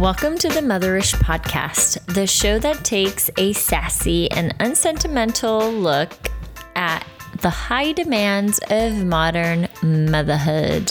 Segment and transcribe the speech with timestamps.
[0.00, 6.10] Welcome to the Motherish Podcast, the show that takes a sassy and unsentimental look
[6.74, 7.06] at
[7.42, 10.90] the high demands of modern motherhood.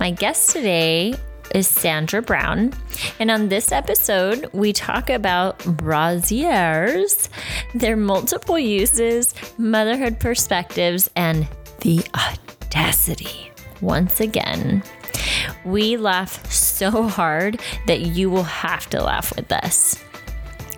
[0.00, 1.14] My guest today
[1.54, 2.72] is Sandra Brown,
[3.20, 7.28] and on this episode, we talk about brassieres,
[7.76, 11.46] their multiple uses, motherhood perspectives, and
[11.82, 13.52] the audacity.
[13.80, 14.82] Once again,
[15.64, 20.02] we laugh so hard that you will have to laugh with us.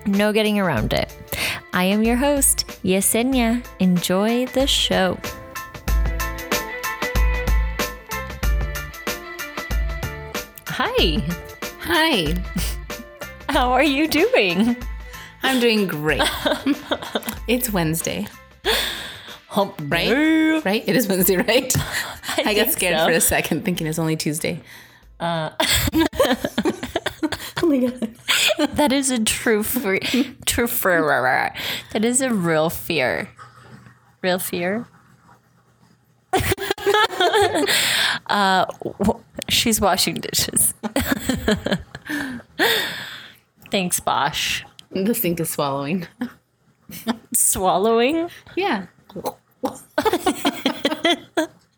[0.07, 1.13] No getting around it.
[1.73, 3.65] I am your host, Yesenia.
[3.79, 5.19] Enjoy the show.
[10.67, 11.23] Hi,
[11.85, 12.33] Hi,
[13.49, 14.77] how are you doing?
[15.43, 16.23] I'm doing great.
[17.49, 18.29] it's Wednesday,
[19.53, 20.65] Hump right?
[20.65, 20.83] Right?
[20.87, 21.75] It is Wednesday, right?
[22.39, 23.07] I, got scared so.
[23.07, 24.61] for a second thinking it's only Tuesday.
[25.21, 25.51] Uh,
[27.63, 28.15] Oh my god.
[28.77, 30.01] that is a true fear.
[30.47, 31.55] True fear.
[31.93, 33.29] That is a real fear.
[34.21, 34.87] Real fear.
[38.27, 38.67] uh,
[39.49, 40.75] she's washing dishes.
[43.71, 44.65] Thanks, Bosch.
[44.91, 46.07] The sink is swallowing.
[47.33, 48.29] Swallowing.
[48.57, 48.87] Yeah.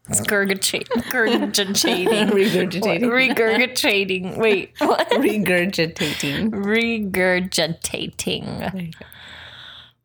[0.07, 1.03] It's gurgitating.
[1.11, 2.29] Gurgitating.
[2.29, 3.01] Regurgitating.
[3.03, 4.37] Regurgitating.
[4.37, 5.09] Wait, what?
[5.11, 6.51] Regurgitating.
[6.51, 8.95] Regurgitating.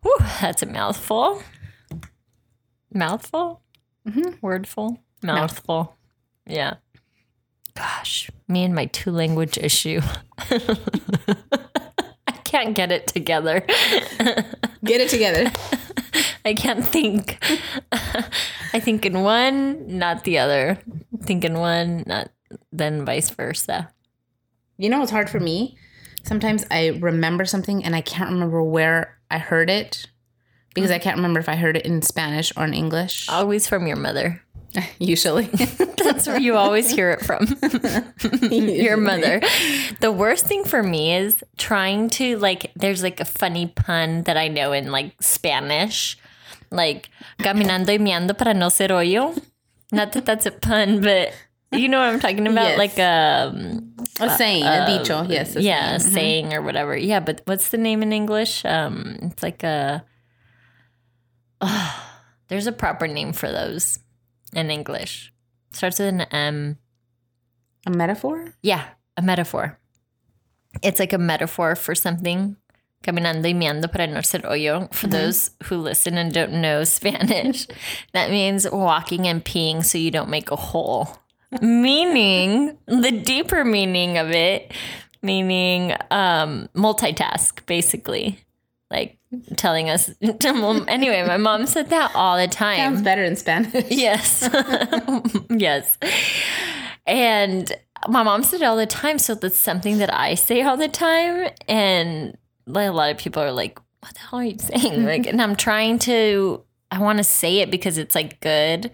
[0.02, 1.44] Whew, that's a mouthful.
[2.94, 3.62] Mouthful?
[4.08, 4.46] Mm-hmm.
[4.46, 5.00] Wordful?
[5.22, 5.98] Mouthful.
[6.46, 6.76] Yeah.
[7.76, 10.00] Gosh, me and my two language issue.
[10.40, 10.62] I
[12.46, 13.66] can't get it together.
[14.84, 15.52] Get it together.
[16.46, 17.38] I can't think.
[18.74, 20.80] I think in one, not the other.
[21.24, 22.30] Think in one, not
[22.72, 23.92] then vice versa.
[24.78, 25.78] You know it's hard for me?
[26.24, 30.08] Sometimes I remember something and I can't remember where I heard it
[30.74, 33.28] because I can't remember if I heard it in Spanish or in English.
[33.30, 34.42] Always from your mother.
[35.00, 35.46] Usually.
[36.04, 37.48] That's where you always hear it from.
[38.52, 39.42] your mother.
[40.00, 44.38] The worst thing for me is trying to like there's like a funny pun that
[44.38, 46.18] I know in like Spanish.
[46.72, 47.10] Like
[47.40, 49.40] caminando y meando para no ser hoyo.
[49.92, 51.34] Not that that's a pun, but
[51.72, 52.70] you know what I'm talking about?
[52.70, 52.78] Yes.
[52.78, 55.24] Like um A saying, a dicho.
[55.28, 55.56] Yes.
[55.56, 56.14] a yeah, saying.
[56.14, 56.96] saying or whatever.
[56.96, 58.64] Yeah, but what's the name in English?
[58.66, 60.04] Um it's like a
[62.48, 64.00] there's a proper name for those
[64.54, 65.34] in English.
[65.74, 66.78] Starts with an M.
[67.86, 68.54] A metaphor?
[68.62, 68.86] Yeah,
[69.18, 69.80] a metaphor.
[70.82, 72.58] It's like a metaphor for something.
[73.04, 74.94] Caminando y meando para no ser hoyo.
[74.94, 77.68] For those who listen and don't know Spanish,
[78.14, 81.18] that means walking and peeing so you don't make a hole.
[81.62, 84.74] meaning, the deeper meaning of it,
[85.22, 88.40] meaning um, multitask, basically.
[88.92, 89.20] Like
[89.56, 90.10] telling us.
[90.22, 92.78] anyway, my mom said that all the time.
[92.78, 93.86] Sounds better in Spanish.
[93.90, 94.50] Yes.
[95.50, 95.98] yes.
[97.06, 97.72] And
[98.08, 99.20] my mom said it all the time.
[99.20, 101.50] So that's something that I say all the time.
[101.68, 102.38] And
[102.70, 105.06] like a lot of people are like, what the hell are you saying?
[105.06, 108.92] Like, and I'm trying to, I want to say it because it's like good.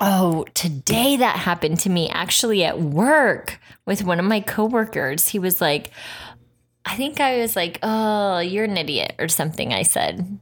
[0.00, 5.28] Oh, today that happened to me actually at work with one of my coworkers.
[5.28, 5.90] He was like,
[6.84, 9.72] I think I was like, oh, you're an idiot or something.
[9.72, 10.38] I said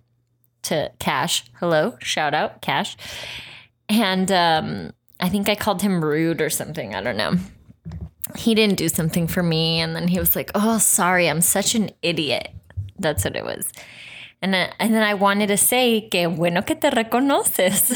[0.63, 1.45] to Cash.
[1.61, 2.97] Hello, shout out, Cash.
[3.89, 6.95] And um, I think I called him rude or something.
[6.95, 7.35] I don't know.
[8.37, 9.81] He didn't do something for me.
[9.81, 12.49] And then he was like, oh, sorry, I'm such an idiot.
[12.99, 13.73] That's what it was.
[14.43, 17.95] And then, and then I wanted to say, que bueno que te reconoces,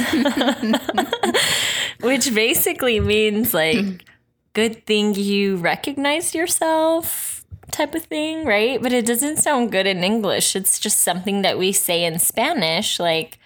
[2.01, 4.05] which basically means like,
[4.53, 8.81] good thing you recognize yourself type of thing, right?
[8.81, 10.55] But it doesn't sound good in English.
[10.55, 13.39] It's just something that we say in Spanish, like,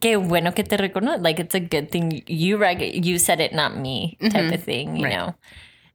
[0.00, 1.22] que bueno que te reconoces.
[1.22, 4.54] Like, it's a good thing you reg- you said it, not me, type mm-hmm.
[4.54, 5.14] of thing, you Right.
[5.14, 5.34] know?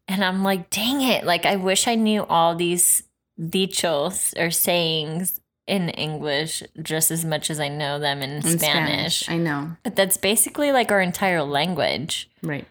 [0.07, 1.25] And I'm like, dang it.
[1.25, 3.03] Like, I wish I knew all these
[3.39, 9.29] dichos or sayings in English just as much as I know them in, In Spanish.
[9.29, 9.75] I know.
[9.83, 12.29] But that's basically like our entire language.
[12.41, 12.65] Right.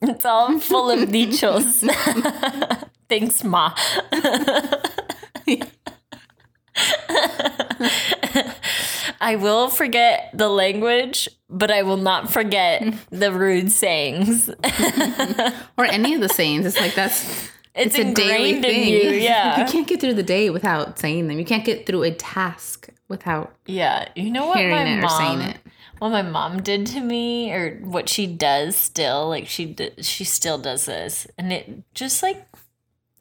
[0.00, 1.82] It's all full of dichos.
[3.08, 3.74] Thanks, Ma.
[9.20, 14.50] I will forget the language, but I will not forget the rude sayings.
[15.78, 16.64] Or any of the sayings.
[16.66, 18.88] It's like that's It's, a daily ingrained in thing.
[18.88, 19.10] you.
[19.20, 19.60] Yeah.
[19.60, 21.38] you can't get through the day without saying them.
[21.38, 24.08] You can't get through a task without yeah.
[24.16, 25.08] You know what my it mom
[25.38, 25.58] saying it.
[25.98, 30.58] what my mom did to me or what she does still like she she still
[30.58, 32.46] does this and it just like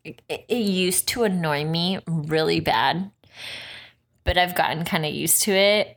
[0.03, 3.11] it, it used to annoy me really bad,
[4.23, 5.94] but I've gotten kind of used to it.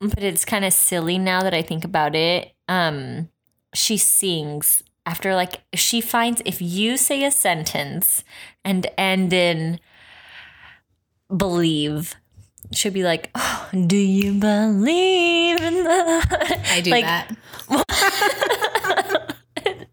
[0.00, 2.52] But it's kind of silly now that I think about it.
[2.68, 3.28] Um,
[3.74, 8.24] she sings after like she finds if you say a sentence
[8.64, 9.78] and end in
[11.34, 12.14] believe
[12.72, 17.36] she'll be like oh, do you believe in the I do like, that.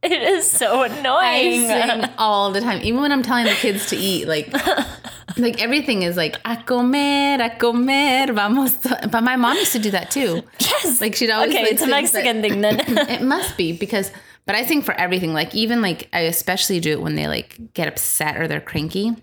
[0.04, 3.88] it is so I annoying sing all the time, even when I'm telling the kids
[3.90, 4.28] to eat.
[4.28, 4.52] Like,
[5.38, 8.74] like everything is like a comer, a comer, vamos.
[8.76, 10.42] to-" But my mom used to do that too.
[10.60, 11.50] yes Like she'd always.
[11.54, 12.80] okay like, it's a mexican thing then
[13.10, 14.12] it must be because
[14.46, 17.58] but i sing for everything like even like i especially do it when they like
[17.74, 19.16] get upset or they're cranky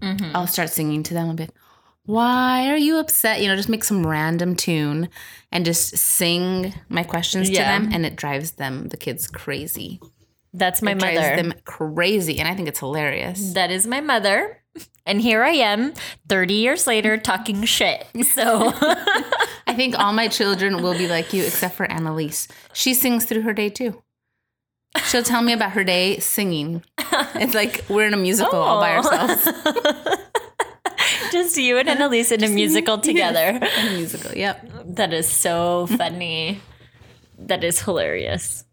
[0.00, 0.34] mm-hmm.
[0.36, 1.52] i'll start singing to them a bit
[2.04, 5.08] why are you upset you know just make some random tune
[5.52, 7.76] and just sing my questions Yeah.
[7.76, 10.00] to them and it drives them the kids crazy
[10.54, 14.00] that's my drives mother Drives them crazy and i think it's hilarious That is my
[14.00, 14.61] mother.
[15.04, 15.94] And here I am
[16.28, 18.06] 30 years later talking shit.
[18.24, 18.72] So
[19.66, 23.42] i think all my children will be like you except for annalise she sings through
[23.42, 24.02] her day too
[25.06, 26.82] she'll tell me about her day singing
[27.36, 28.96] it's like we're in a musical all by oh.
[28.96, 29.48] ourselves
[31.32, 33.58] just you and Annalise in a musical together.
[33.58, 34.68] A musical, yep.
[34.84, 36.60] That is so funny.
[37.38, 38.64] That is hilarious.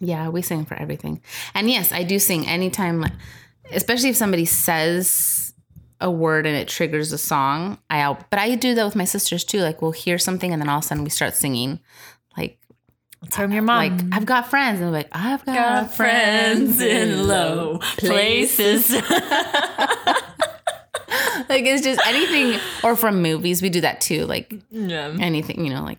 [0.00, 1.22] Yeah, we sing for everything.
[1.54, 3.06] And yes, I do sing anytime,
[3.72, 5.54] especially if somebody says
[6.00, 7.78] a word and it triggers a song.
[7.88, 9.60] I out, but I do that with my sisters too.
[9.60, 11.80] Like we'll hear something and then all of a sudden we start singing.
[12.36, 12.58] Like,
[13.30, 13.76] from your mom.
[13.76, 18.90] like I've got friends, and like, I've got, Got friends in low places.
[21.48, 24.26] like it's just anything, or from movies, we do that too.
[24.26, 25.16] Like yeah.
[25.18, 25.98] anything, you know, like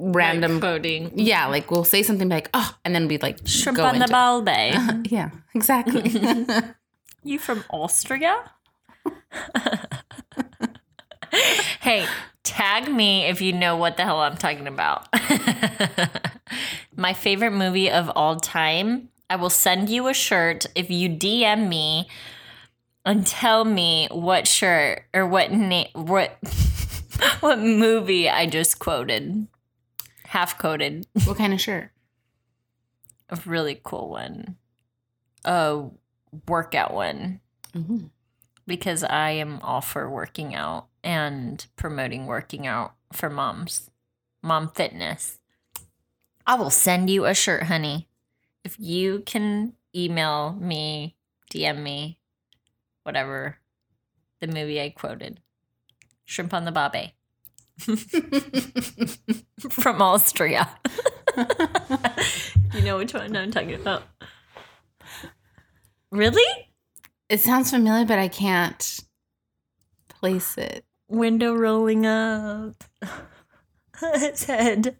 [0.00, 0.60] random.
[0.60, 1.12] quoting.
[1.14, 4.06] yeah, like we'll say something like, oh, and then we like Shrimp go on the
[4.06, 5.06] balbe.
[5.10, 6.46] Yeah, exactly.
[7.22, 8.50] You from Austria?
[11.80, 12.06] hey,
[12.44, 15.06] tag me if you know what the hell I'm talking about.
[16.96, 19.10] My favorite movie of all time.
[19.28, 22.08] I will send you a shirt if you DM me
[23.04, 26.38] and tell me what shirt or what name what
[27.40, 29.46] what movie I just quoted.
[30.30, 31.06] Half quoted.
[31.24, 31.90] what kind of shirt?
[33.30, 34.56] A really cool one.
[35.44, 35.84] A
[36.46, 37.40] workout one.
[37.74, 38.10] Mhm.
[38.66, 43.90] because I am all for working out and promoting working out for moms,
[44.42, 45.38] mom fitness.
[46.46, 48.08] I will send you a shirt, honey.
[48.62, 51.16] If you can email me,
[51.52, 52.20] DM me,
[53.02, 53.58] whatever
[54.40, 55.40] the movie I quoted
[56.24, 57.10] Shrimp on the Babe
[59.70, 60.68] from Austria.
[62.74, 64.02] you know which one I'm talking about?
[66.10, 66.68] Really?
[67.28, 69.00] It sounds familiar, but I can't
[70.08, 70.84] place it.
[71.08, 72.82] window rolling up
[74.02, 74.96] its head.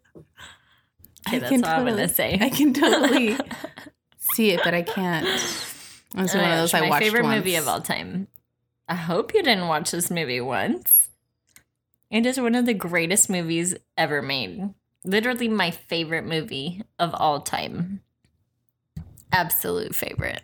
[1.29, 2.39] Okay, I that's can all I'm totally- gonna say.
[2.41, 3.37] I can totally
[4.35, 5.27] see it, but I can't.
[5.27, 7.37] It's one of my those gosh, I my favorite once.
[7.37, 8.29] movie of all time.
[8.89, 11.10] I hope you didn't watch this movie once.
[12.11, 14.75] It is one of the greatest movies ever made.
[15.05, 18.03] Literally my favorite movie of all time.
[19.33, 20.43] Absolute favorite.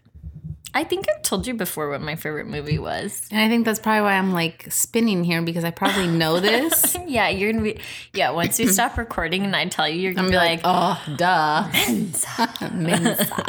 [0.73, 3.27] I think I've told you before what my favorite movie was.
[3.33, 6.97] And I think that's probably why I'm like spinning here because I probably know this.
[7.07, 7.81] Yeah, you're gonna be.
[8.13, 10.73] Yeah, once you stop recording and I tell you, you're gonna be be like, like,
[11.09, 11.69] oh, duh.
[11.73, 12.55] Mensa.
[12.73, 13.47] Mensa.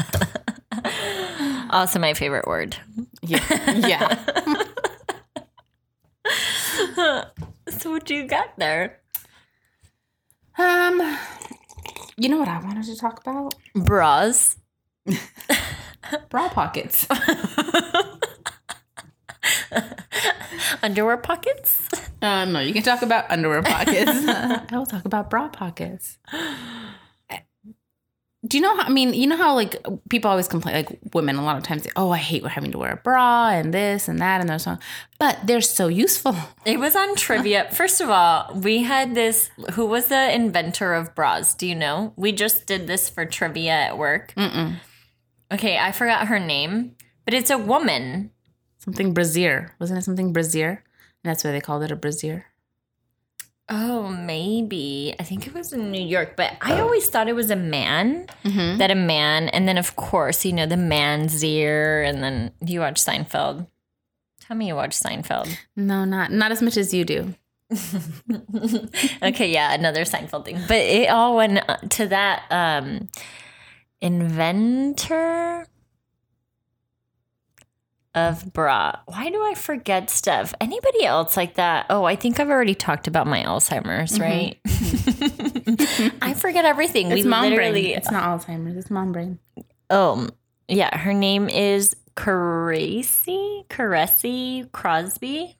[1.69, 2.77] also my favorite word.
[3.21, 4.17] yeah,
[6.95, 7.25] yeah.
[7.81, 9.01] So what you got there?
[10.57, 11.17] Um,
[12.17, 13.53] you know what I wanted to talk about?
[13.75, 14.57] Bras.
[16.29, 17.05] Bra pockets.
[20.81, 21.89] Underwear pockets?
[22.21, 24.11] Uh, no, you can talk about underwear pockets.
[24.27, 26.17] I will talk about bra pockets.
[28.45, 28.83] Do you know how?
[28.83, 31.83] I mean, you know how like people always complain, like women a lot of times,
[31.83, 34.63] say, oh, I hate having to wear a bra and this and that and those,
[34.63, 34.79] song?
[35.19, 36.35] but they're so useful.
[36.65, 37.69] It was on trivia.
[37.71, 39.49] First of all, we had this.
[39.73, 41.55] Who was the inventor of bras?
[41.55, 42.13] Do you know?
[42.15, 44.33] We just did this for trivia at work.
[44.35, 44.75] Mm-mm.
[45.51, 48.31] Okay, I forgot her name, but it's a woman.
[48.77, 50.03] Something brassiere, wasn't it?
[50.03, 50.83] Something brassiere,
[51.23, 52.45] and that's why they called it a brassiere.
[53.69, 55.13] Oh, maybe.
[55.19, 58.27] I think it was in New York, but I always thought it was a man.
[58.45, 58.77] Mm-hmm.
[58.77, 62.79] That a man, and then of course, you know, the man's ear, and then you
[62.79, 63.67] watch Seinfeld.
[64.39, 65.53] Tell me you watch Seinfeld.
[65.75, 67.35] No, not not as much as you do.
[69.21, 70.59] okay, yeah, another Seinfeld thing.
[70.67, 73.09] But it all went uh, to that um
[73.99, 75.67] inventor
[78.17, 78.93] of bra.
[79.05, 80.53] Why do I forget stuff?
[80.59, 81.85] Anybody else like that?
[81.89, 84.23] Oh, I think I've already talked about my Alzheimer's, mm-hmm.
[84.23, 86.13] right?
[86.21, 87.11] I forget everything.
[87.11, 87.97] It's we mom literally brain.
[87.97, 88.77] It's not Alzheimer's.
[88.77, 89.39] It's mom brain.
[89.89, 90.29] Oh,
[90.67, 90.97] yeah.
[90.97, 95.57] Her name is Caressy, Caressy Crosby.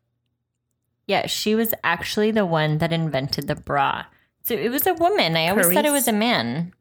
[1.06, 4.06] Yeah, she was actually the one that invented the bra.
[4.44, 5.38] So it was a woman.
[5.38, 6.74] I always thought it was a man,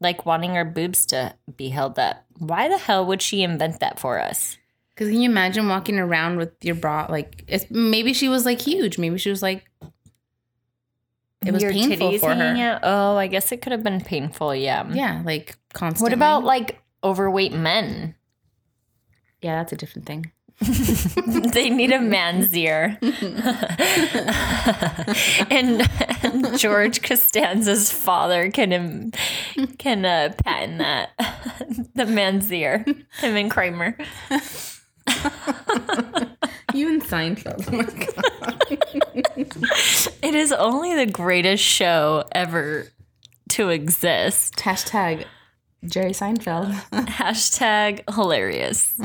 [0.00, 2.24] like wanting her boobs to be held up.
[2.38, 4.58] Why the hell would she invent that for us?
[4.94, 7.06] Because can you imagine walking around with your bra?
[7.08, 8.98] Like, it's, maybe she was like huge.
[8.98, 9.64] Maybe she was like,
[11.44, 12.54] it was Your painful for her.
[12.56, 12.80] out?
[12.82, 14.54] Oh, I guess it could have been painful.
[14.54, 14.86] Yeah.
[14.92, 16.04] Yeah, like constantly.
[16.10, 18.14] What about like overweight men?
[19.40, 20.30] Yeah, that's a different thing.
[21.52, 22.96] they need a man's ear.
[25.50, 25.88] and,
[26.22, 29.10] and George Costanza's father can
[29.78, 31.10] can uh, patent that
[31.96, 32.84] the man's ear.
[33.18, 33.96] Him and Kramer.
[36.74, 37.68] You and Seinfeld.
[37.68, 38.62] Oh my god.
[40.22, 42.86] It is only the greatest show ever
[43.50, 44.56] to exist.
[44.56, 45.26] Hashtag
[45.84, 46.72] Jerry Seinfeld.
[46.92, 48.98] Hashtag hilarious.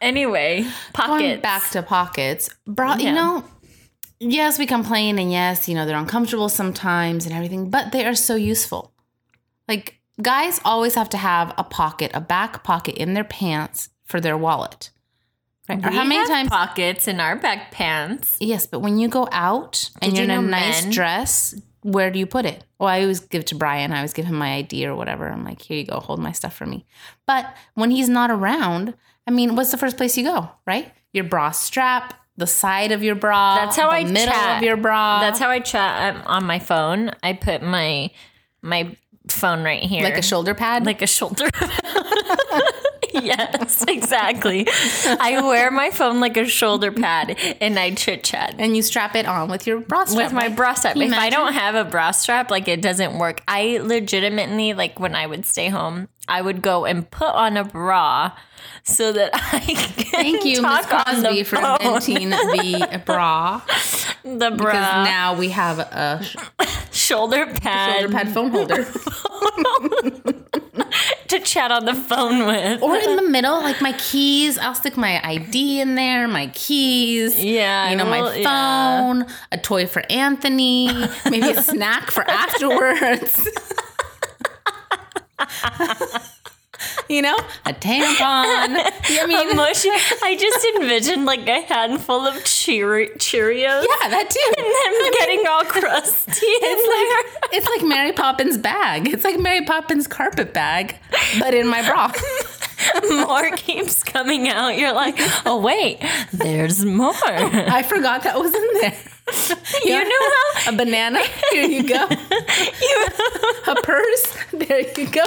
[0.00, 1.42] anyway, Going pockets.
[1.42, 2.94] back to pockets, bra.
[2.96, 3.08] Yeah.
[3.08, 3.44] You know,
[4.20, 8.14] yes, we complain, and yes, you know they're uncomfortable sometimes and everything, but they are
[8.14, 8.92] so useful.
[9.66, 14.20] Like guys always have to have a pocket, a back pocket in their pants for
[14.20, 14.90] their wallet.
[15.68, 15.84] Right?
[15.84, 16.48] Or We how many times?
[16.50, 18.36] pockets in our back pants?
[18.40, 21.54] Yes, but when you go out and Did you're you in a nice men- dress,
[21.80, 22.64] where do you put it?
[22.78, 23.92] Well, I always give it to Brian.
[23.92, 25.26] I always give him my ID or whatever.
[25.28, 26.84] I'm like, here you go, hold my stuff for me.
[27.26, 28.94] But when he's not around,
[29.26, 30.92] I mean, what's the first place you go, right?
[31.14, 33.54] Your bra strap, the side of your bra.
[33.54, 34.58] That's how the I middle chat.
[34.58, 35.20] of your bra.
[35.20, 37.10] That's how I chat um, on my phone.
[37.22, 38.10] I put my
[38.60, 38.96] my
[39.28, 40.86] phone right here, like a shoulder pad.
[40.86, 41.48] like a shoulder.
[43.12, 44.66] yes, exactly.
[45.06, 49.14] I wear my phone like a shoulder pad, and I chit chat and you strap
[49.14, 50.24] it on with your bra strap.
[50.24, 50.96] with my bra strap.
[50.96, 53.42] If I don't have a bra strap, like it doesn't work.
[53.48, 57.64] I legitimately like when I would stay home, I would go and put on a
[57.64, 58.32] bra
[58.82, 63.60] so that I can Thank you, Miss talk on the Crosby, for inventing the bra.
[64.22, 66.24] the Because bra now we have a
[67.06, 68.84] shoulder pad, shoulder pad phone holder.
[71.28, 72.82] to chat on the phone with.
[72.82, 74.58] or in the middle, like my keys.
[74.58, 77.42] I'll stick my ID in there, my keys.
[77.42, 79.00] Yeah, You know, my well, yeah.
[79.00, 80.88] phone, a toy for Anthony,
[81.28, 83.40] maybe a snack for afterwards.
[87.08, 87.36] You know,
[87.66, 88.20] a tampon.
[88.20, 89.90] I mean, Emotion.
[90.22, 94.52] I just envisioned like a handful of Cheer- Cheerios yeah, that too.
[94.56, 97.22] and them getting all crusty in there.
[97.52, 99.08] It's like Mary Poppins bag.
[99.12, 100.96] It's like Mary Poppins carpet bag,
[101.38, 102.12] but in my bra.
[103.10, 104.76] more keeps coming out.
[104.76, 105.14] You're like,
[105.46, 107.12] oh wait, there's more.
[107.14, 108.96] I forgot that was in there.
[109.84, 111.20] You know how A banana.
[111.50, 112.04] Here you go.
[113.66, 114.36] A purse.
[114.52, 115.24] There you go.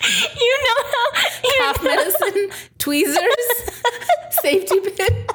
[0.40, 2.50] you know how you Cough medicine.
[2.78, 3.72] Tweezers.
[4.30, 5.26] Safety pin.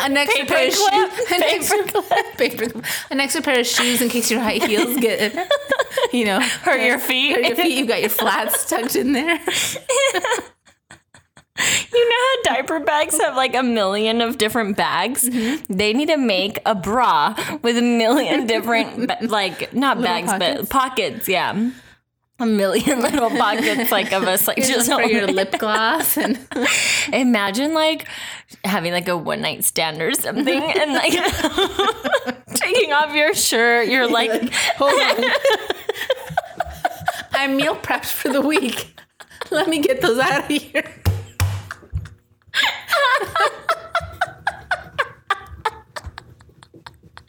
[0.00, 1.32] An extra Paper pair of shoes.
[1.32, 2.02] An paper extra,
[2.36, 2.84] paper clip.
[3.10, 5.34] An extra pair of shoes in case your high heels get,
[6.12, 7.34] you know, hurt your feet.
[7.34, 7.78] hurt your feet.
[7.78, 9.40] You got your flats tucked in there.
[11.92, 15.28] You know how diaper bags have like a million of different bags?
[15.28, 15.72] Mm-hmm.
[15.72, 20.60] They need to make a bra with a million different, like, not bags, pockets?
[20.60, 21.28] but pockets.
[21.28, 21.70] Yeah.
[22.38, 26.38] A million little pockets, like of us, like just for your lip gloss and
[27.12, 28.06] Imagine like
[28.64, 31.12] having like a one night stand or something and like
[32.54, 33.88] taking off your shirt.
[33.88, 35.24] You're like, hold on.
[37.32, 38.94] I'm meal prepped for the week.
[39.50, 40.84] Let me get those out of here.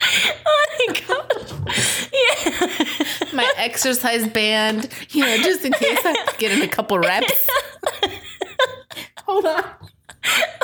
[0.02, 2.08] oh my gosh.
[2.12, 3.27] Yeah.
[3.38, 7.48] My exercise band, you know, just in case I get in a couple reps.
[9.26, 9.64] Hold on.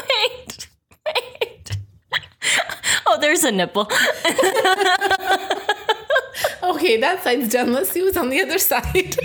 [0.08, 0.68] Wait.
[1.06, 1.70] Wait.
[3.06, 3.88] Oh, there's a nipple.
[6.62, 7.72] Okay, that side's done.
[7.72, 9.16] Let's see what's on the other side.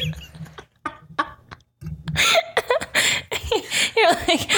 [3.95, 4.51] You're like,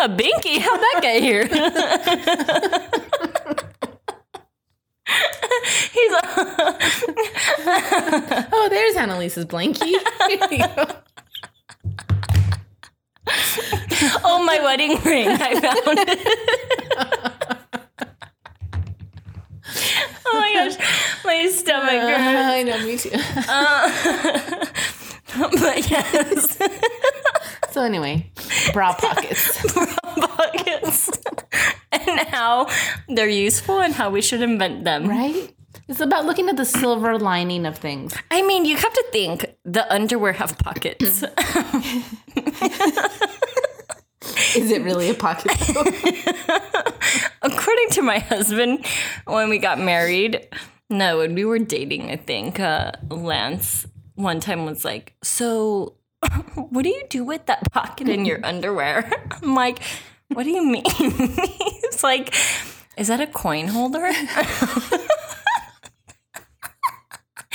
[0.00, 0.58] a binky?
[0.58, 1.46] How'd that get here?
[5.92, 6.26] He's like,
[8.96, 9.84] There's Annalise's blankie.
[9.84, 10.86] Here you go.
[14.24, 15.28] oh, my wedding ring.
[15.28, 16.18] I found it.
[20.24, 20.76] oh my gosh,
[21.26, 22.48] my stomach uh, hurts.
[22.48, 23.10] I know, me too.
[23.48, 24.66] Uh,
[25.60, 26.58] but yes.
[27.72, 28.30] So anyway,
[28.72, 29.74] bra pockets.
[29.74, 31.10] Bra pockets
[31.92, 32.66] and how
[33.08, 35.06] they're useful and how we should invent them.
[35.06, 35.45] right?
[36.16, 38.14] It's about looking at the silver lining of things.
[38.30, 41.22] I mean, you have to think the underwear have pockets.
[44.56, 45.52] Is it really a pocket?
[47.42, 48.86] According to my husband,
[49.26, 50.48] when we got married,
[50.88, 55.96] no, when we were dating, I think uh, Lance one time was like, "So,
[56.54, 59.80] what do you do with that pocket in your underwear?" I'm like,
[60.28, 62.34] "What do you mean?" He's like,
[62.96, 64.10] "Is that a coin holder?"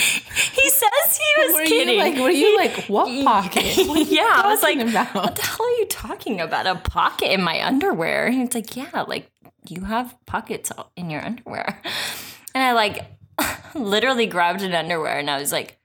[0.53, 1.95] he says he was were kidding.
[1.95, 2.15] you like?
[2.17, 3.77] Were you like what pocket?
[3.87, 5.13] What yeah, I was like, about?
[5.13, 6.65] what the hell are you talking about?
[6.67, 8.27] A pocket in my underwear?
[8.27, 9.29] And it's like, yeah, like
[9.67, 11.81] you have pockets in your underwear.
[12.55, 13.05] And I like
[13.75, 15.79] literally grabbed an underwear and I was like,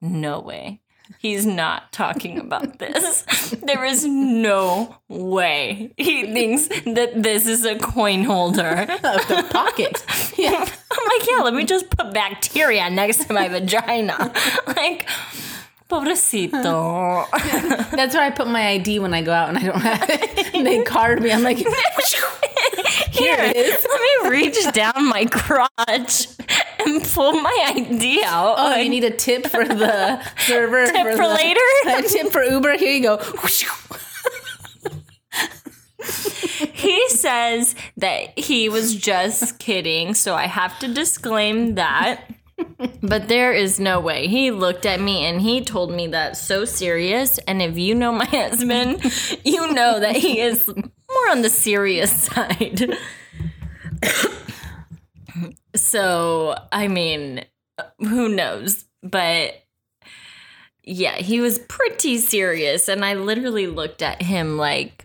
[0.00, 0.80] no way.
[1.18, 3.22] He's not talking about this.
[3.62, 8.66] there is no way he thinks that this is a coin holder.
[8.90, 10.04] of the pocket.
[10.40, 10.52] Yeah.
[10.52, 14.32] I'm like, yeah, let me just put bacteria next to my vagina.
[14.66, 15.06] like,
[15.90, 17.26] pobrecito.
[17.90, 20.54] That's where I put my ID when I go out and I don't have it.
[20.54, 21.30] And they card me.
[21.30, 21.58] I'm like,
[23.10, 23.86] Here it is.
[23.88, 26.26] Let me reach down my crotch
[26.78, 28.54] and pull my ID out.
[28.58, 30.86] oh, you need a tip for the server.
[30.86, 31.60] Tip for the- later?
[31.98, 32.76] A tip for Uber.
[32.78, 33.18] Here you go.
[36.72, 42.22] He says that he was just kidding, so I have to disclaim that.
[43.02, 44.26] But there is no way.
[44.26, 47.38] He looked at me and he told me that so serious.
[47.38, 49.02] And if you know my husband,
[49.44, 50.68] you know that he is
[51.14, 52.96] more on the serious side.
[55.74, 57.44] so, I mean,
[57.98, 58.84] who knows?
[59.02, 59.62] But
[60.82, 62.88] yeah, he was pretty serious.
[62.88, 65.04] And I literally looked at him like,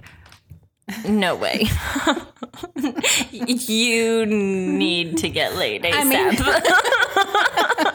[1.07, 1.65] no way.
[3.31, 6.05] you need to get laid ASAP.
[6.05, 6.35] mean-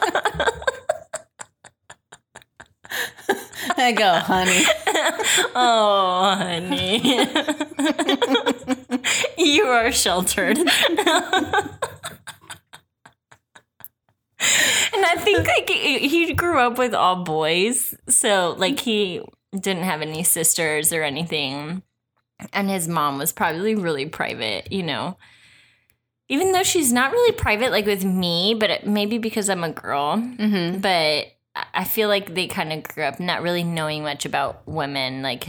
[3.77, 4.63] I go, honey.
[5.55, 6.99] oh, honey.
[9.37, 10.57] you are sheltered.
[10.57, 10.69] and
[15.05, 19.21] I think like he grew up with all boys, so like he
[19.53, 21.83] didn't have any sisters or anything.
[22.53, 25.17] And his mom was probably really private, you know.
[26.27, 30.17] Even though she's not really private like with me, but maybe because I'm a girl.
[30.17, 30.79] Mm-hmm.
[30.79, 35.21] But I- feel like they kind of grew up not really knowing much about women,
[35.21, 35.47] like,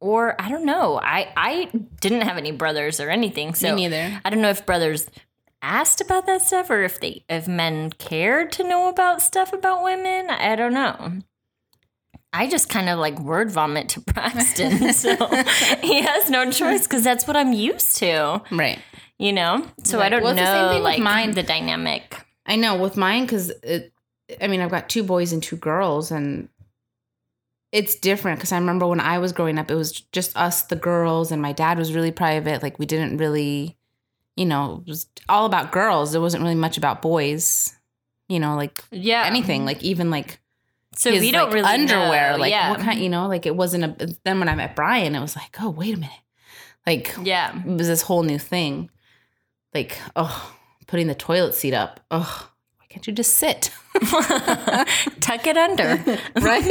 [0.00, 1.00] or I don't know.
[1.02, 4.20] I I didn't have any brothers or anything, so Me neither.
[4.24, 5.06] I don't know if brothers
[5.62, 9.82] asked about that stuff or if they if men cared to know about stuff about
[9.82, 10.30] women.
[10.30, 11.18] I don't know.
[12.32, 15.14] I just kind of like word vomit to Braxton, so
[15.80, 18.78] he has no choice because that's what I'm used to, Right.
[19.18, 19.66] you know.
[19.84, 21.30] So I don't Well, it's the same know thing with like mine.
[21.32, 22.20] the dynamic.
[22.46, 23.52] I know with mine because
[24.40, 26.48] I mean I've got two boys and two girls and
[27.72, 30.76] it's different because I remember when I was growing up it was just us the
[30.76, 33.76] girls and my dad was really private like we didn't really
[34.36, 37.74] you know it was all about girls there wasn't really much about boys
[38.28, 40.40] you know like Yeah, anything like even like
[40.96, 42.38] So his, we don't like, really underwear know.
[42.38, 42.70] like yeah.
[42.70, 45.34] what kind you know like it wasn't a then when I met Brian it was
[45.36, 46.10] like oh wait a minute
[46.86, 47.56] like Yeah.
[47.58, 48.90] it was this whole new thing.
[49.72, 50.54] Like, oh,
[50.86, 51.98] putting the toilet seat up.
[52.10, 52.48] Oh,
[52.94, 53.72] can't you just sit?
[55.20, 55.96] Tuck it under.
[56.40, 56.70] right?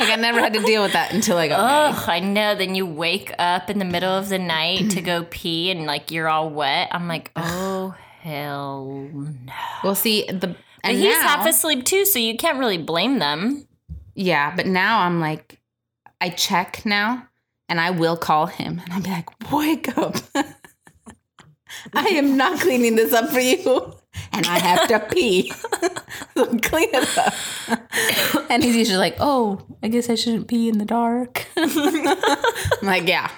[0.00, 1.60] like I never had to deal with that until I got.
[1.60, 2.54] Oh, I know.
[2.54, 6.10] Then you wake up in the middle of the night to go pee and like
[6.10, 6.88] you're all wet.
[6.90, 9.52] I'm like, oh hell no.
[9.84, 13.68] Well, see the and he's now, half asleep too, so you can't really blame them.
[14.14, 15.60] yeah, but now I'm like,
[16.18, 17.28] I check now,
[17.68, 20.16] and I will call him, and I'll be like, wake up.
[21.92, 23.94] I am not cleaning this up for you.
[24.32, 25.50] And I have to pee.
[26.36, 27.34] so clean it up.
[28.50, 31.46] And he's usually like, oh, I guess I shouldn't pee in the dark.
[31.56, 32.16] I'm
[32.82, 33.30] like, yeah.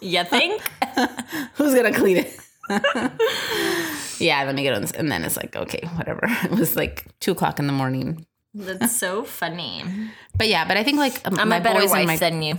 [0.00, 0.60] You think?
[1.54, 2.38] Who's gonna clean it?
[4.20, 4.92] yeah, let me get on this.
[4.92, 6.22] And then it's like, okay, whatever.
[6.44, 8.26] It was like two o'clock in the morning.
[8.54, 9.84] That's so funny.
[10.36, 12.42] But yeah, but I think like um, I'm my a better boys wife my than
[12.42, 12.56] you.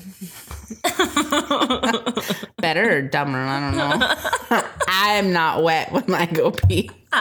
[2.57, 4.63] better or dumber, I don't know.
[4.87, 6.89] I'm not wet when I go pee.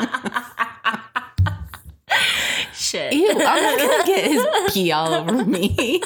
[2.75, 3.13] Shit.
[3.13, 6.03] Ew, I'm not gonna get his pee all over me.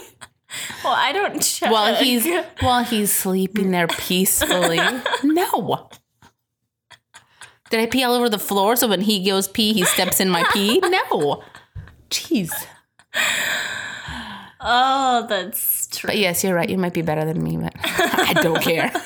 [0.84, 1.70] Well, I don't check.
[1.70, 2.26] while he's
[2.60, 4.80] while he's sleeping there peacefully.
[5.24, 5.88] No.
[7.70, 10.28] Did I pee all over the floor so when he goes pee, he steps in
[10.30, 10.78] my pee?
[10.80, 11.42] No.
[12.10, 12.52] Jeez.
[14.60, 16.08] Oh, that's true.
[16.08, 16.68] But yes, you're right.
[16.68, 18.92] You might be better than me, but I don't care.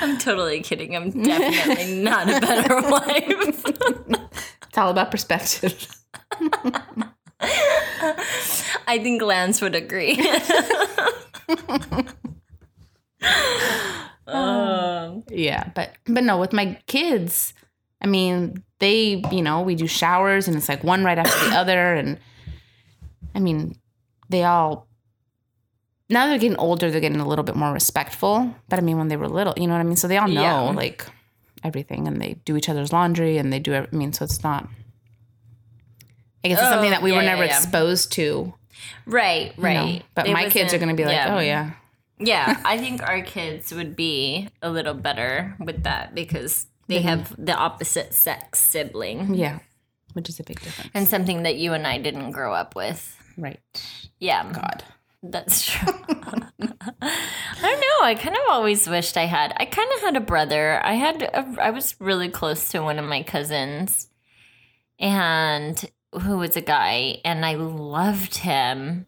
[0.00, 0.94] I'm totally kidding.
[0.96, 3.64] I'm definitely not a better wife.
[4.68, 5.86] It's all about perspective.
[8.86, 10.18] I think Lance would agree.
[14.26, 17.52] um, Yeah, but but no, with my kids,
[18.00, 21.56] I mean, they, you know, we do showers and it's like one right after the
[21.56, 22.18] other and
[23.34, 23.76] I mean,
[24.28, 24.86] they all
[26.10, 28.54] now they're getting older, they're getting a little bit more respectful.
[28.68, 29.96] But I mean, when they were little, you know what I mean?
[29.96, 30.60] So they all know Yeah.
[30.70, 31.04] like
[31.64, 34.68] everything and they do each other's laundry and they do I mean, so it's not
[36.44, 37.56] I guess it's Oh, something that we yeah, were never yeah.
[37.56, 38.54] exposed to.
[39.06, 39.68] right, you know?
[39.68, 40.02] right.
[40.14, 41.72] But It my kids are going to be like, "Oh yeah."
[42.20, 47.34] Yeah, I think our kids would be a little better with that because they have
[47.44, 49.58] the opposite sex sibling Yeah.
[50.14, 50.90] Which is a big difference.
[50.94, 53.17] and something that you and I didn't grow up with.
[53.38, 53.60] Right.
[54.18, 54.50] Yeah.
[54.52, 54.84] God.
[55.22, 55.92] That's true.
[56.08, 58.04] I don't know.
[58.04, 59.52] I kind of always wished I had.
[59.56, 60.80] I kind of had a brother.
[60.84, 61.22] I had.
[61.22, 64.08] A, I was really close to one of my cousins,
[64.98, 65.82] and
[66.22, 69.06] who was a guy, and I loved him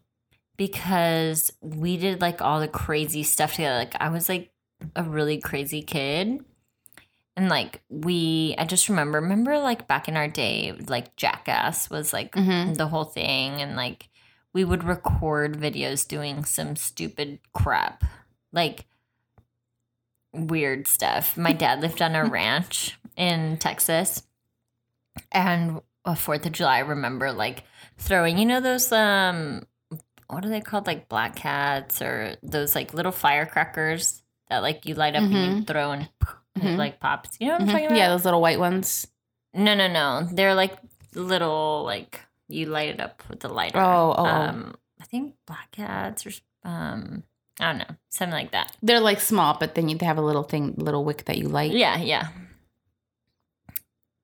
[0.57, 3.77] because we did like all the crazy stuff together.
[3.79, 4.51] Like I was like
[4.95, 6.43] a really crazy kid.
[7.37, 12.11] And like we, I just remember, remember like back in our day, like Jackass was
[12.11, 12.75] like Mhm.
[12.75, 14.09] the whole thing, and like
[14.53, 18.03] we would record videos doing some stupid crap,
[18.51, 18.85] like
[20.33, 21.37] weird stuff.
[21.37, 24.23] My dad lived on a ranch in Texas,
[25.31, 27.63] and a Fourth of July, I remember like
[27.97, 29.63] throwing, you know, those um,
[30.27, 34.95] what are they called, like black cats or those like little firecrackers that like you
[34.95, 36.27] light up and you throw and it
[36.59, 36.77] Mhm.
[36.77, 37.37] like pops.
[37.39, 37.71] You know what I'm Mhm.
[37.71, 37.97] talking about?
[37.97, 39.07] Yeah, those little white ones.
[39.53, 40.27] No, no, no.
[40.31, 40.77] They're like
[41.13, 43.79] little like you light it up with the lighter.
[43.79, 46.31] Oh, oh, um, I think black cats or
[46.63, 47.23] um,
[47.59, 48.75] I don't know, something like that.
[48.81, 51.71] They're like small, but then you have a little thing, little wick that you light.
[51.71, 52.27] Yeah, yeah.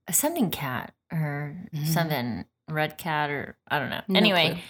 [0.09, 1.85] Something cat or Mhm.
[1.85, 4.01] something red cat or I don't know.
[4.07, 4.61] No anyway,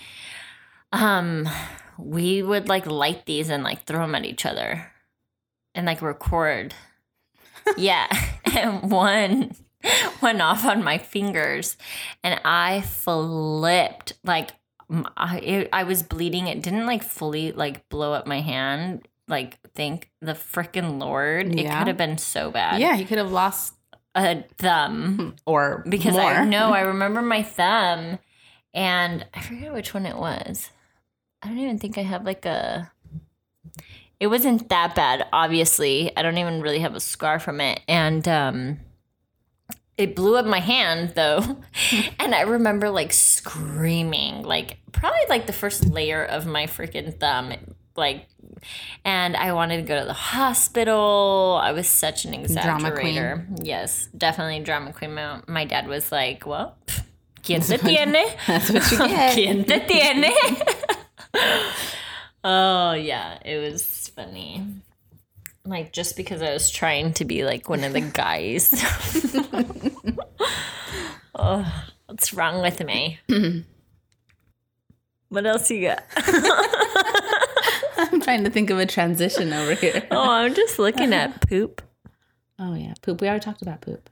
[0.91, 1.47] um,
[1.99, 4.91] we would like light these and like throw them at each other,
[5.75, 6.73] and like record.
[7.77, 8.07] yeah,
[8.45, 9.55] and one
[10.21, 11.77] went off on my fingers,
[12.23, 14.51] and I flipped like
[15.17, 16.47] I it, I was bleeding.
[16.47, 19.07] It didn't like fully like blow up my hand.
[19.27, 21.47] Like, thank the freaking Lord.
[21.59, 22.79] It could have been so bad.
[22.79, 23.73] Yeah, he could have lost
[24.15, 26.23] A thumb or because more.
[26.23, 28.19] I know I remember my thumb,
[28.73, 30.69] and I forget which one it was.
[31.43, 32.91] I don't even think I have like a.
[34.19, 36.15] It wasn't that bad, obviously.
[36.17, 38.79] I don't even really have a scar from it, and um,
[39.97, 41.57] it blew up my hand though,
[42.19, 47.53] and I remember like screaming, like probably like the first layer of my freaking thumb,
[47.95, 48.27] like.
[49.05, 51.59] And I wanted to go to the hospital.
[51.61, 53.45] I was such an exaggerator.
[53.63, 55.13] Yes, definitely drama queen.
[55.13, 57.03] My, my dad was like, well, pff,
[57.43, 58.25] ¿quién te tiene?
[58.47, 59.33] That's what you get.
[59.37, 60.31] ¿Quién te tiene?
[62.43, 64.63] oh, yeah, it was funny.
[65.67, 68.73] Like, just because I was trying to be like one of the guys.
[71.35, 73.19] oh, what's wrong with me?
[75.29, 76.03] what else you got?
[77.97, 80.07] I'm trying to think of a transition over here.
[80.09, 81.81] Oh, I'm just looking at poop.
[82.59, 83.21] Oh yeah, poop.
[83.21, 84.09] We already talked about poop.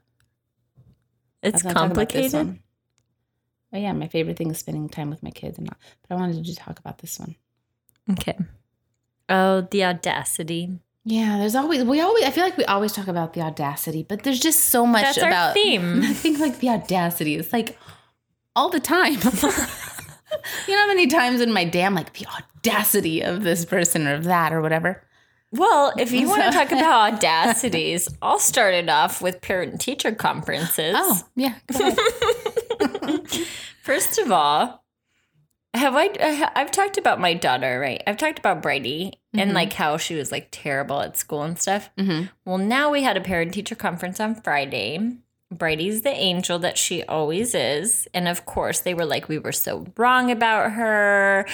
[1.42, 2.62] It's was gonna talk about this complicated.
[3.72, 6.20] Oh yeah, my favorite thing is spending time with my kids, and not, but I
[6.20, 7.36] wanted to just talk about this one.
[8.12, 8.38] Okay.
[9.30, 10.80] Oh, the audacity.
[11.08, 14.24] Yeah, there's always we always I feel like we always talk about the audacity, but
[14.24, 16.02] there's just so much That's about theme.
[16.04, 17.78] I think like the audacity is like
[18.56, 19.14] all the time.
[20.68, 24.08] you know how many times in my day I'm like the audacity of this person
[24.08, 25.04] or of that or whatever.
[25.52, 30.12] Well, if you want to talk about audacities, I'll start it off with parent teacher
[30.12, 30.96] conferences.
[30.98, 31.54] Oh yeah.
[33.84, 34.84] First of all,
[35.78, 36.52] have I?
[36.56, 38.02] I've talked about my daughter, right?
[38.08, 39.56] I've talked about Brady and Mhm.
[39.56, 41.90] like how she was like terrible at school and stuff.
[41.98, 42.30] Mhm.
[42.46, 45.00] Well, now we had a parent teacher conference on Friday.
[45.52, 48.08] Brady's the angel that she always is.
[48.16, 51.46] And of course, they were like, we were so wrong about her.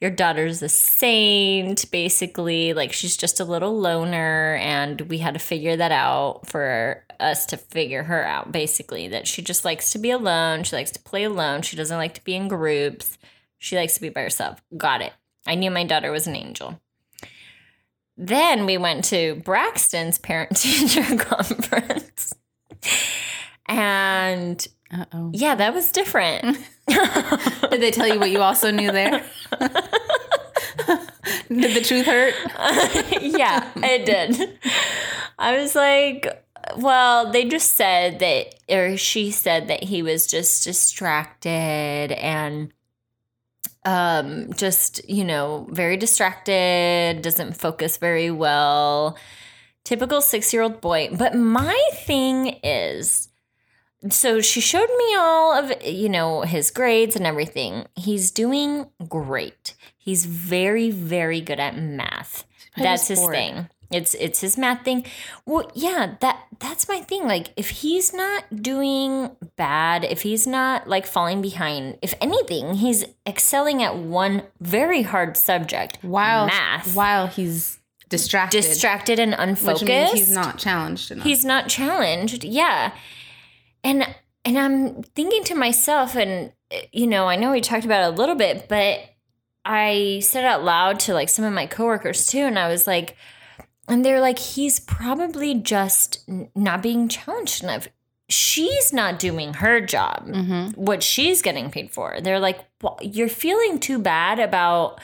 [0.00, 2.72] Your daughter's a saint, basically.
[2.72, 4.56] Like, she's just a little loner.
[4.60, 9.08] And we had to figure that out for us to figure her out, basically.
[9.08, 10.62] That she just likes to be alone.
[10.62, 11.62] She likes to play alone.
[11.62, 13.18] She doesn't like to be in groups.
[13.60, 14.60] She likes to be by herself.
[14.76, 15.12] Got it.
[15.46, 16.80] I knew my daughter was an angel.
[18.16, 22.34] Then we went to Braxton's parent teacher conference.
[23.66, 25.30] And Uh oh.
[25.32, 26.58] Yeah, that was different.
[26.88, 29.24] Did they tell you what you also knew there?
[31.48, 32.34] did the truth hurt?
[33.20, 34.58] yeah, it did.
[35.38, 36.44] I was like,
[36.76, 41.50] well, they just said that, or she said that he was just distracted
[42.12, 42.72] and
[43.84, 49.16] um just you know very distracted doesn't focus very well.
[49.84, 51.08] Typical six year old boy.
[51.12, 53.28] But my thing is
[54.08, 57.86] so she showed me all of you know his grades and everything.
[57.96, 59.74] He's doing great.
[59.98, 62.44] He's very very good at math.
[62.76, 63.34] That's his bored.
[63.34, 65.04] thing it's it's his math thing.
[65.46, 67.26] Well yeah that that's my thing.
[67.26, 73.04] Like if he's not doing bad if he's not like falling behind if anything he's
[73.26, 76.94] excelling at one very hard subject While math.
[76.94, 81.24] while he's distracted, distracted and unfocused which means he's not challenged enough.
[81.24, 82.92] he's not challenged yeah.
[83.82, 84.06] And
[84.44, 86.52] and i'm thinking to myself and
[86.92, 89.00] you know i know we talked about it a little bit but
[89.64, 93.16] i said out loud to like some of my coworkers too and i was like
[93.90, 96.24] and they're like he's probably just
[96.54, 97.88] not being challenged enough
[98.28, 100.80] she's not doing her job Mm-hmm.
[100.80, 105.00] what she's getting paid for they're like well, you're feeling too bad about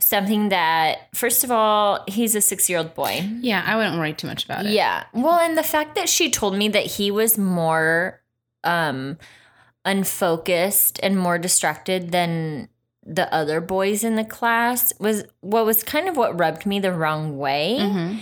[0.00, 4.12] something that first of all he's a six year old boy Yeah, I wouldn't worry
[4.12, 4.72] too much about it.
[4.72, 5.04] yeah.
[5.14, 8.20] Well, and the fact that she told me that he was more
[8.64, 9.16] um
[9.86, 12.68] unfocused and more distracted than
[13.06, 16.92] the other boys in the class was what was kind of what rubbed me the
[16.92, 17.76] wrong way.
[17.80, 18.18] Mhm.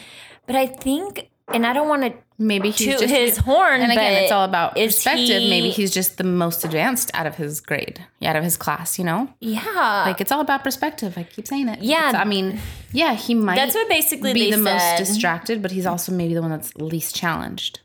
[0.46, 3.92] But I think and I don't want to Maybe he's toot just his horn, And
[3.92, 5.42] again, it's all about perspective.
[5.42, 8.56] he- Maybe he's just the most advanced out of his grade, yeah, out of his
[8.56, 8.98] class.
[8.98, 10.04] You know, yeah.
[10.06, 11.16] like it's all about perspective.
[11.16, 11.80] I keep saying it.
[11.82, 12.08] Yeah.
[12.08, 12.58] It's- I mean,
[12.92, 13.54] yeah, he might.
[13.56, 14.74] that's what basically be they the said.
[14.74, 17.80] most distracted, but he's also maybe the one that's least challenged.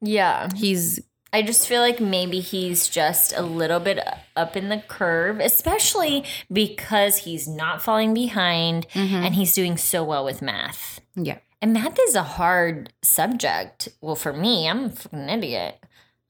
[0.00, 0.48] yeah.
[0.54, 1.00] He's
[1.36, 3.98] I just feel like maybe he's just a little bit
[4.36, 10.24] up in the curve, especially because he's not falling behind and he's doing so well
[10.24, 11.00] with math.
[11.14, 11.38] yeah.
[11.62, 13.88] And math is a hard subject.
[14.00, 15.78] Well, for me, I'm an idiot.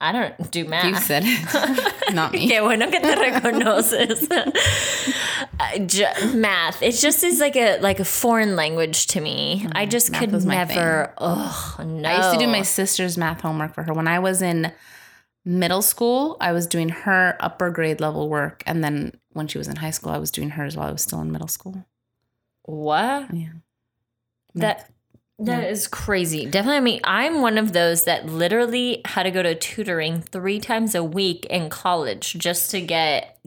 [0.00, 0.84] I don't do math.
[0.84, 2.48] You said it, not me.
[2.48, 4.26] Qué bueno que te reconoces.
[5.58, 6.82] Uh, ju- math.
[6.82, 9.66] It just is like a like a foreign language to me.
[9.72, 11.14] I just Mm, could never.
[11.18, 12.08] Oh no!
[12.08, 14.70] I used to do my sister's math homework for her when I was in
[15.46, 16.36] middle school.
[16.40, 19.90] I was doing her upper grade level work, and then when she was in high
[19.90, 21.86] school, I was doing hers while I was still in middle school.
[22.64, 23.32] what?
[23.32, 23.52] Yeah.
[24.54, 24.90] That
[25.38, 26.46] that is crazy.
[26.46, 30.58] Definitely I mean, I'm one of those that literally had to go to tutoring three
[30.58, 33.38] times a week in college just to get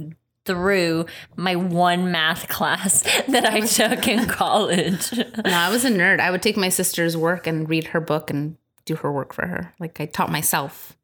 [0.45, 5.11] through my one math class that I took in college.
[5.17, 6.19] No, I was a nerd.
[6.19, 9.47] I would take my sister's work and read her book and do her work for
[9.47, 9.73] her.
[9.79, 10.95] Like I taught myself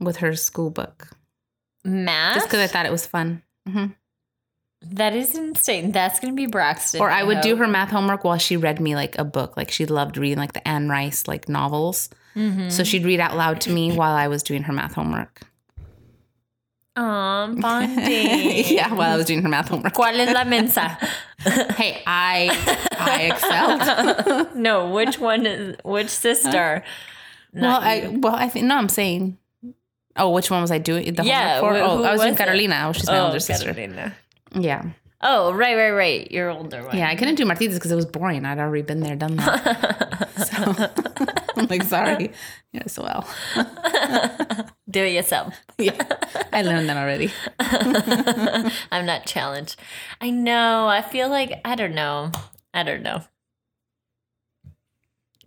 [0.00, 1.08] with her school book
[1.84, 2.34] math?
[2.34, 3.42] just because I thought it was fun.
[3.68, 3.86] hmm
[4.82, 5.92] that is insane.
[5.92, 7.02] That's gonna be Braxton.
[7.02, 9.54] Or I would do her math homework while she read me like a book.
[9.54, 12.08] Like she loved reading like the Anne Rice like novels.
[12.34, 12.72] Mhm.
[12.72, 15.42] So she'd read out loud to me while I was doing her math homework.
[16.96, 18.64] Aw, bonding.
[18.74, 19.92] yeah, while I was doing her math homework.
[19.92, 20.96] ¿Cuál es la mensa?
[21.76, 22.48] Hey, I
[22.98, 24.54] I excelled.
[24.56, 26.82] no, which one is which sister?
[27.52, 29.36] well, Not I well I think no, I'm saying.
[30.16, 31.78] Oh, which one was I doing the Yeah, homework for?
[31.78, 32.44] wh- Oh, I was doing was it?
[32.44, 32.84] Carolina.
[32.88, 33.72] Oh, she's my Oh, older sister.
[33.72, 34.14] Carolina.
[34.52, 34.82] Yeah,
[35.22, 36.30] Oh, right, right, right.
[36.32, 36.96] Your older one.
[36.96, 37.08] yeah.
[37.08, 38.46] I couldn't do Martitas because it was boring.
[38.46, 40.28] I'd already been there, done that.
[40.36, 42.32] so I'm like, sorry.
[42.72, 43.28] Yes, well,
[44.90, 45.54] Do it yourself.
[45.78, 46.02] yeah,
[46.52, 47.30] I learned that already.
[48.90, 49.78] I'm not challenged.
[50.20, 50.86] I know.
[50.88, 52.32] I feel like I don't know.
[52.74, 53.22] I don't know.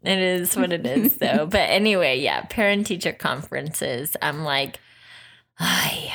[0.04, 1.46] It is what it is, though.
[1.46, 4.16] But anyway, yeah, parent teacher conferences.
[4.22, 4.80] I'm like,
[5.58, 6.14] I,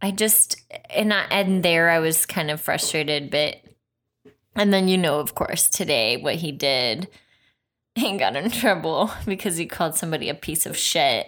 [0.00, 0.56] I just
[0.90, 3.56] and I, and there I was kind of frustrated, but
[4.54, 7.08] and then you know, of course, today what he did.
[7.96, 11.26] He got in trouble because he called somebody a piece of shit.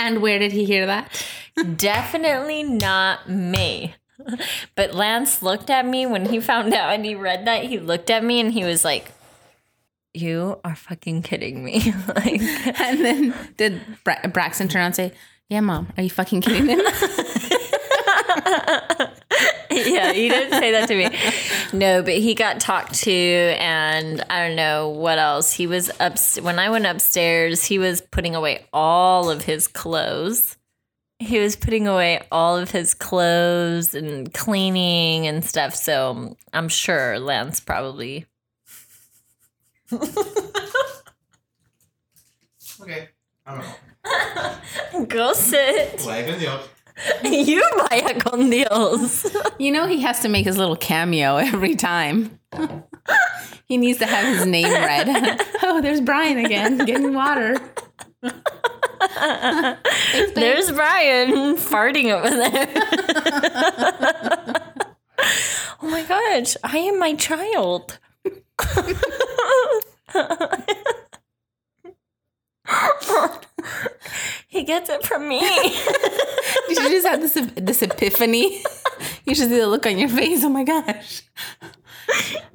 [0.00, 1.26] And where did he hear that?
[1.76, 3.94] Definitely not me.
[4.74, 7.64] But Lance looked at me when he found out and he read that.
[7.64, 9.12] He looked at me and he was like,
[10.14, 11.92] You are fucking kidding me.
[12.08, 12.40] like,
[12.80, 15.12] And then did Bra- Braxton turn around and say,
[15.48, 16.76] "Yeah, mom, are you fucking kidding me?"
[19.70, 21.78] yeah, he didn't say that to me.
[21.78, 25.52] No, but he got talked to, and I don't know what else.
[25.52, 27.64] He was up when I went upstairs.
[27.64, 30.56] He was putting away all of his clothes.
[31.20, 35.74] He was putting away all of his clothes and cleaning and stuff.
[35.74, 38.26] So I'm sure Lance probably.
[42.82, 43.08] Okay.
[43.46, 45.06] I don't know.
[45.08, 46.00] Go sit.
[46.00, 46.40] Vaya con
[47.24, 49.36] You vaya con Dios.
[49.58, 52.38] You know he has to make his little cameo every time.
[53.66, 55.40] he needs to have his name read.
[55.62, 57.56] oh, there's Brian again getting water.
[60.34, 62.68] There's Brian farting over there.
[65.82, 67.98] oh my gosh, I am my child.
[74.48, 75.40] he gets it from me.
[75.40, 78.62] You should just have this this epiphany.
[79.24, 80.44] You should see the look on your face.
[80.44, 81.22] Oh my gosh.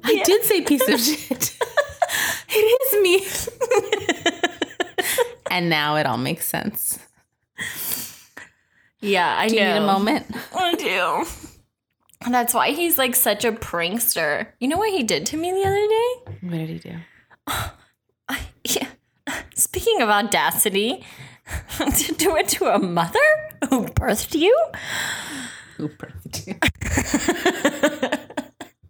[0.04, 1.56] I did say piece of shit.
[2.48, 3.26] it is me.
[5.50, 6.98] and now it all makes sense.
[9.00, 9.72] Yeah, I Do know.
[9.72, 10.26] need a moment?
[10.54, 11.24] I do.
[12.30, 14.48] That's why he's like such a prankster.
[14.60, 16.38] You know what he did to me the other day?
[16.48, 16.94] What did he do?
[18.28, 18.88] I, yeah.
[19.54, 21.04] Speaking of audacity,
[21.78, 23.18] to do it to a mother
[23.70, 24.56] who birthed you?
[25.76, 26.54] Who birthed you?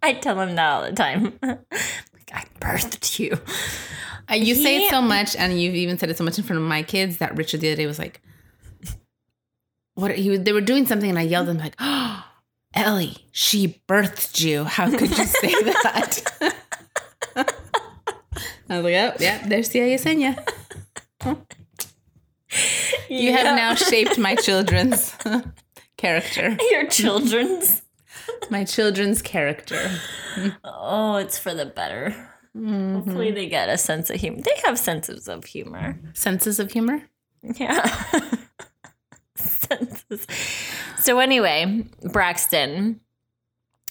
[0.03, 1.37] I tell him that all the time.
[1.41, 3.37] like, I birthed you.
[4.29, 6.61] Uh, you say it so much, and you've even said it so much in front
[6.61, 8.21] of my kids that Richard the other day was like,
[9.97, 12.23] "What?" He was, they were doing something, and I yelled at him like, "Oh,
[12.73, 14.63] Ellie, she birthed you.
[14.63, 16.21] How could you say that?"
[18.69, 20.37] I was like, "Oh, yeah, there's the Yesenia.
[23.09, 25.15] You have now shaped my children's
[25.97, 26.57] character.
[26.71, 27.81] your children's.
[28.49, 29.89] My children's character.
[30.63, 32.11] Oh, it's for the better.
[32.53, 33.35] Hopefully, mm-hmm.
[33.35, 34.41] they get a sense of humor.
[34.41, 35.99] They have senses of humor.
[36.13, 37.03] Senses of humor.
[37.41, 38.03] Yeah.
[39.69, 40.27] Senses.
[40.99, 42.99] So anyway, Braxton,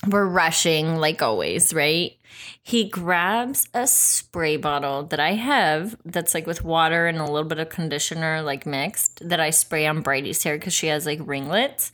[0.09, 2.17] we're rushing like always, right?
[2.63, 7.49] He grabs a spray bottle that I have that's like with water and a little
[7.49, 11.21] bit of conditioner like mixed that I spray on Brady's hair because she has like
[11.23, 11.93] ringlets.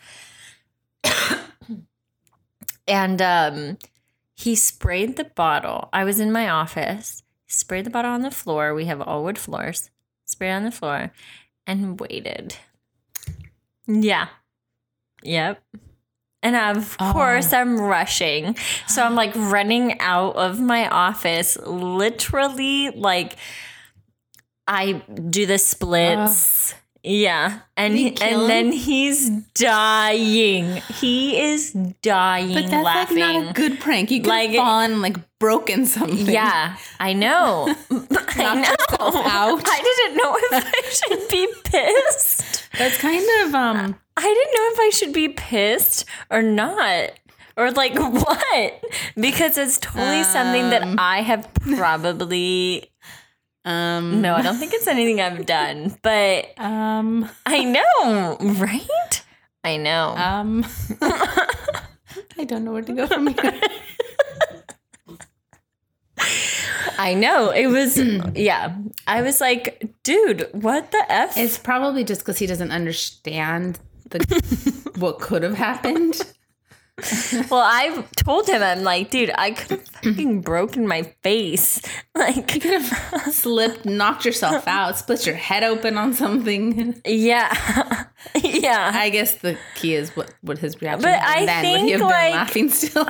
[2.89, 3.79] and um
[4.35, 5.89] he sprayed the bottle.
[5.93, 7.23] I was in my office.
[7.47, 8.75] Sprayed the bottle on the floor.
[8.75, 9.91] We have all wood floors.
[10.25, 11.13] Sprayed on the floor
[11.67, 12.57] and waited.
[13.87, 14.29] Yeah.
[15.23, 15.63] Yep.
[16.43, 17.13] And of Oh.
[17.13, 18.57] course, I'm rushing.
[18.89, 23.37] So I'm like running out of my office, literally, like,
[24.67, 24.93] I
[25.31, 26.75] do the splits.
[27.03, 27.61] Yeah.
[27.77, 30.77] And, Did you kill and then he's dying.
[31.01, 33.19] He is dying But that's laughing.
[33.19, 34.11] like not a good prank.
[34.11, 36.27] You could Like- fallen like broken something.
[36.27, 37.67] yeah, I know.
[37.91, 39.23] I know.
[39.25, 39.63] out.
[39.67, 42.69] I didn't know if I should be pissed.
[42.79, 47.11] That's kind of um I didn't know if I should be pissed or not.
[47.57, 48.83] Or like what?
[49.17, 50.71] Because it's totally something Um.
[50.71, 52.92] that I have probably
[53.65, 59.23] um No, I don't think it's anything I've done, but um I know, right?
[59.65, 60.15] I know.
[60.17, 60.65] um
[62.39, 63.61] I don't know where to go from here.
[66.99, 67.51] I know.
[67.51, 67.99] It was
[68.35, 68.77] yeah.
[69.07, 71.37] I was like, dude, what the F?
[71.37, 73.79] It's probably just because he doesn't understand
[74.11, 74.21] the
[74.97, 76.21] what could have happened.
[77.51, 81.81] well, I told him, I'm like, dude, I could have fucking broken my face.
[82.15, 87.01] Like You could have slipped, knocked yourself out, split your head open on something.
[87.07, 87.49] Yeah.
[88.45, 88.91] yeah.
[88.95, 91.03] I guess the key is what what his reaction.
[91.03, 93.07] But I then would he think, have like- been laughing still?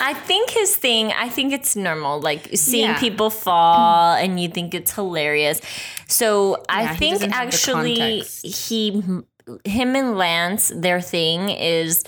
[0.00, 2.20] I think his thing, I think it's normal.
[2.20, 2.98] Like seeing Yeah.
[3.00, 5.60] people fall and you think it's hilarious.
[6.08, 9.02] So I Yeah, he think doesn't have the actually he,
[9.64, 12.04] him and Lance, their thing is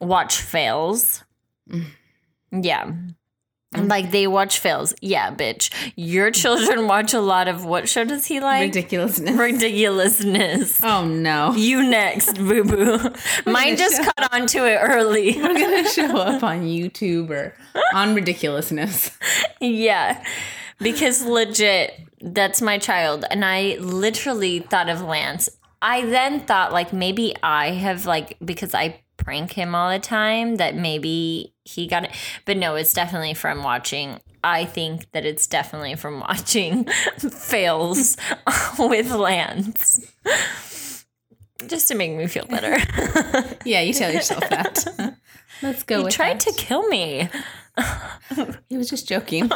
[0.00, 1.24] watch fails.
[1.70, 1.86] Mm.
[2.52, 2.92] Yeah.
[3.74, 4.94] Like they watch fails.
[5.00, 5.70] Yeah, bitch.
[5.96, 8.62] Your children watch a lot of what show does he like?
[8.62, 9.34] Ridiculousness.
[9.34, 10.82] Ridiculousness.
[10.84, 11.54] oh no.
[11.54, 12.98] You next, boo boo.
[13.50, 15.36] Mine just caught on to it early.
[15.36, 17.54] We're gonna show up on YouTube or
[17.94, 19.16] on ridiculousness.
[19.60, 20.22] Yeah.
[20.78, 23.24] Because legit, that's my child.
[23.30, 25.48] And I literally thought of Lance.
[25.82, 30.56] I then thought, like, maybe I have, like, because I prank him all the time,
[30.56, 32.12] that maybe he got it.
[32.44, 34.20] But no, it's definitely from watching.
[34.44, 36.84] I think that it's definitely from watching
[37.18, 38.16] fails
[38.78, 40.00] with Lance.
[41.66, 42.76] Just to make me feel better.
[43.64, 45.14] Yeah, you tell yourself that.
[45.62, 46.04] Let's go.
[46.04, 46.52] he tried that.
[46.52, 47.28] to kill me.
[48.68, 49.48] He was just joking.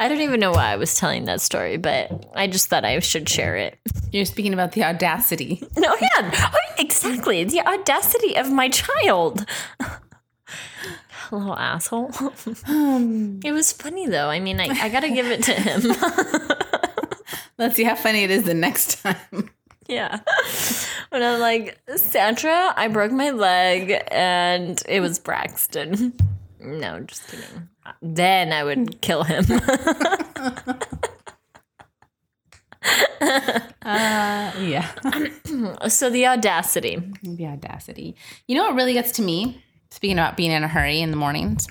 [0.00, 2.98] I don't even know why I was telling that story, but I just thought I
[2.98, 3.78] should share it.
[4.10, 5.62] You're speaking about the audacity.
[5.76, 7.44] No, yeah, oh, exactly.
[7.44, 9.44] The audacity of my child.
[11.30, 12.10] little asshole.
[12.12, 13.40] Hmm.
[13.44, 14.28] it was funny though.
[14.28, 15.92] I mean, I, I got to give it to him.
[17.58, 19.50] Let's see how funny it is the next time.
[19.88, 20.20] yeah.
[21.10, 26.14] When I'm like, Sandra, I broke my leg and it was Braxton.
[26.64, 27.68] No, just kidding.
[28.00, 29.44] Then I would kill him.
[33.84, 34.90] Uh, yeah.
[35.88, 37.02] so the audacity.
[37.22, 38.16] The audacity.
[38.48, 39.62] You know what really gets to me?
[39.90, 41.66] Speaking about being in a hurry in the mornings,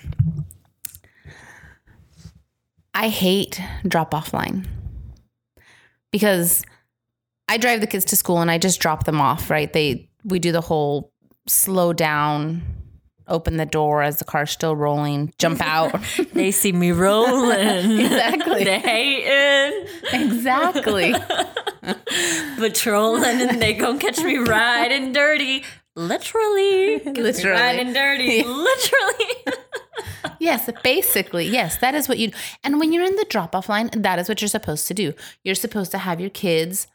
[2.94, 4.68] I hate drop off line
[6.12, 6.64] because
[7.48, 9.72] I drive the kids to school and I just drop them off, right?
[9.74, 11.12] They we do the whole
[11.48, 12.62] slow down,
[13.28, 15.95] open the door as the car's still rolling, jump out.
[16.34, 17.99] They see me rolling.
[17.99, 18.63] exactly.
[18.63, 21.15] they hating, Exactly.
[22.57, 25.63] patrolling, and they gonna catch me riding dirty.
[25.95, 26.99] Literally.
[26.99, 27.49] Literally.
[27.49, 28.43] Riding dirty.
[28.43, 29.43] Literally.
[30.39, 31.45] Yes, basically.
[31.47, 32.32] Yes, that is what you
[32.63, 35.13] And when you're in the drop off line, that is what you're supposed to do.
[35.43, 36.88] You're supposed to have your kids,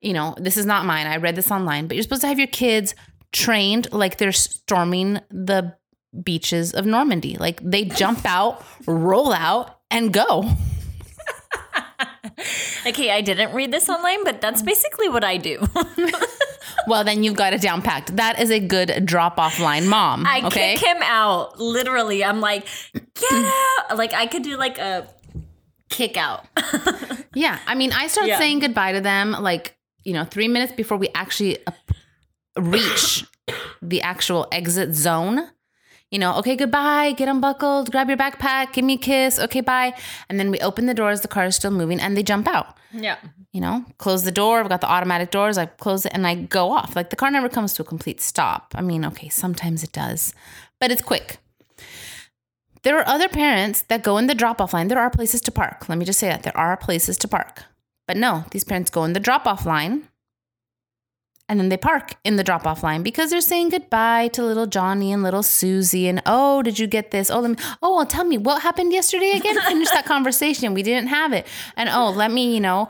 [0.00, 1.06] you know, this is not mine.
[1.06, 2.94] I read this online, but you're supposed to have your kids
[3.32, 5.74] trained like they're storming the
[6.22, 7.36] beaches of Normandy.
[7.36, 10.48] Like they jump out, roll out, and go.
[12.84, 15.64] Okay, I didn't read this online, but that's basically what I do.
[16.88, 18.16] Well, then you've got it down packed.
[18.16, 20.26] That is a good drop off line mom.
[20.26, 20.74] I okay.
[20.74, 21.60] kick him out.
[21.60, 23.04] Literally, I'm like, get
[23.90, 23.96] out.
[23.96, 25.06] Like I could do like a
[25.90, 26.44] kick out.
[27.34, 27.60] Yeah.
[27.68, 28.38] I mean, I start Yeah.
[28.38, 31.58] saying goodbye to them like, you know, three minutes before we actually
[32.58, 33.24] reach
[33.80, 35.48] the actual exit zone.
[36.10, 39.94] You know, okay, goodbye, get unbuckled, grab your backpack, give me a kiss, okay, bye.
[40.28, 42.76] And then we open the doors, the car is still moving, and they jump out.
[42.92, 43.16] yeah.
[43.54, 44.60] You know, close the door.
[44.60, 45.58] I've got the automatic doors.
[45.58, 46.96] I close it and I go off.
[46.96, 48.72] Like the car never comes to a complete stop.
[48.74, 50.32] I mean, okay, sometimes it does,
[50.80, 51.36] but it's quick.
[52.82, 54.88] There are other parents that go in the drop off line.
[54.88, 55.86] There are places to park.
[55.86, 56.44] Let me just say that.
[56.44, 57.64] There are places to park.
[58.08, 60.08] But no, these parents go in the drop off line
[61.52, 64.64] and then they park in the drop off line because they're saying goodbye to little
[64.66, 66.08] Johnny and little Susie.
[66.08, 67.30] And oh, did you get this?
[67.30, 69.60] Oh, let me, oh, well, tell me what happened yesterday again.
[69.60, 70.72] Finish that conversation.
[70.72, 71.46] We didn't have it.
[71.76, 72.88] And oh, let me, you know,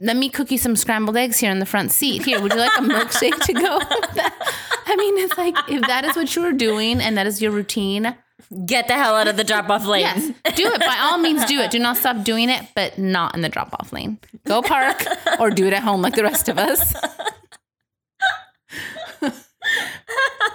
[0.00, 2.24] let me cook you some scrambled eggs here in the front seat.
[2.24, 3.78] Here, would you like a milkshake to go?
[3.78, 4.82] with that?
[4.84, 8.16] I mean, it's like if that is what you're doing and that is your routine,
[8.64, 10.02] Get the hell out of the drop off lane.
[10.02, 10.78] yes, do it.
[10.78, 11.70] By all means, do it.
[11.72, 14.18] Do not stop doing it, but not in the drop off lane.
[14.46, 15.02] Go park
[15.40, 16.94] or do it at home like the rest of us.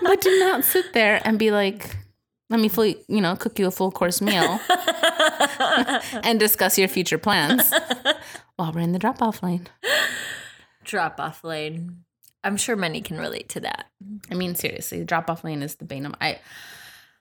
[0.02, 1.96] But do not sit there and be like,
[2.50, 4.60] let me fully, you know, cook you a full course meal
[6.24, 7.74] and discuss your future plans
[8.58, 9.68] while we're in the drop off lane.
[10.84, 12.04] Drop off lane.
[12.44, 13.86] I'm sure many can relate to that.
[14.30, 16.40] I mean, seriously, the drop off lane is the bane of I.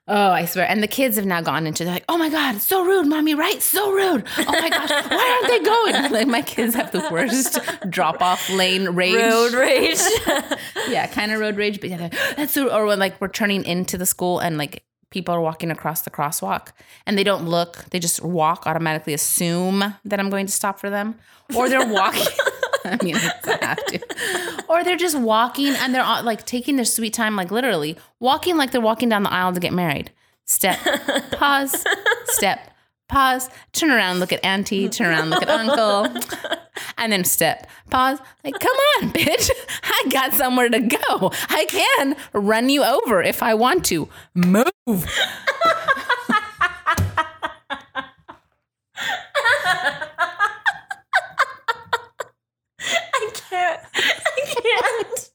[0.08, 0.68] Oh, I swear.
[0.68, 3.06] And the kids have now gone into, they're like, oh my God, it's so rude,
[3.06, 3.62] mommy, right?
[3.62, 4.26] So rude.
[4.38, 6.12] Oh my gosh, why aren't they going?
[6.20, 7.58] Like, my kids have the worst
[7.90, 9.14] drop off lane rage.
[9.14, 9.98] Road rage.
[10.88, 11.80] Yeah, kind of road rage.
[11.80, 15.32] But yeah, that's so, or when like we're turning into the school and like people
[15.34, 16.68] are walking across the crosswalk
[17.06, 20.90] and they don't look, they just walk, automatically assume that I'm going to stop for
[20.90, 21.16] them.
[21.54, 22.26] Or they're walking.
[22.84, 24.64] I mean, I have to.
[24.68, 28.56] Or they're just walking and they're uh, like taking their sweet time, like literally walking
[28.56, 30.10] like they're walking down the aisle to get married.
[30.44, 30.78] Step,
[31.32, 31.84] pause,
[32.24, 32.70] step,
[33.08, 36.08] pause, turn around, look at auntie, turn around, look at uncle,
[36.98, 38.18] and then step, pause.
[38.42, 39.50] Like, come on, bitch.
[39.84, 41.30] I got somewhere to go.
[41.48, 44.08] I can run you over if I want to.
[44.34, 44.66] Move.
[52.82, 53.80] I can't.
[53.94, 55.30] I can't.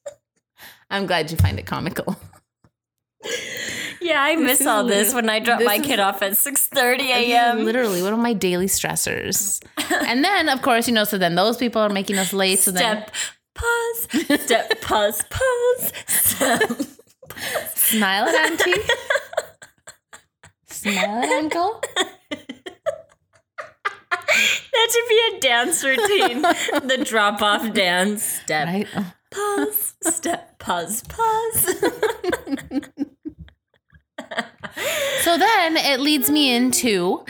[0.89, 2.15] I'm glad you find it comical.
[4.01, 6.99] Yeah, I miss all this when I drop this my is- kid off at 6:30
[7.09, 7.65] a.m.
[7.65, 9.63] literally one of my daily stressors.
[10.07, 12.59] and then, of course, you know, so then those people are making us late.
[12.59, 13.11] So then Step,
[13.55, 15.91] pause, step, pause, pause.
[16.07, 16.61] Step.
[17.73, 18.81] smile at auntie.
[20.69, 21.81] smile at uncle.
[24.75, 26.41] That should be a dance routine.
[26.87, 28.23] the drop off dance.
[28.23, 28.87] Step, Right?
[29.31, 31.75] Pause, step, pause, pause.
[35.21, 37.25] So then it leads me into,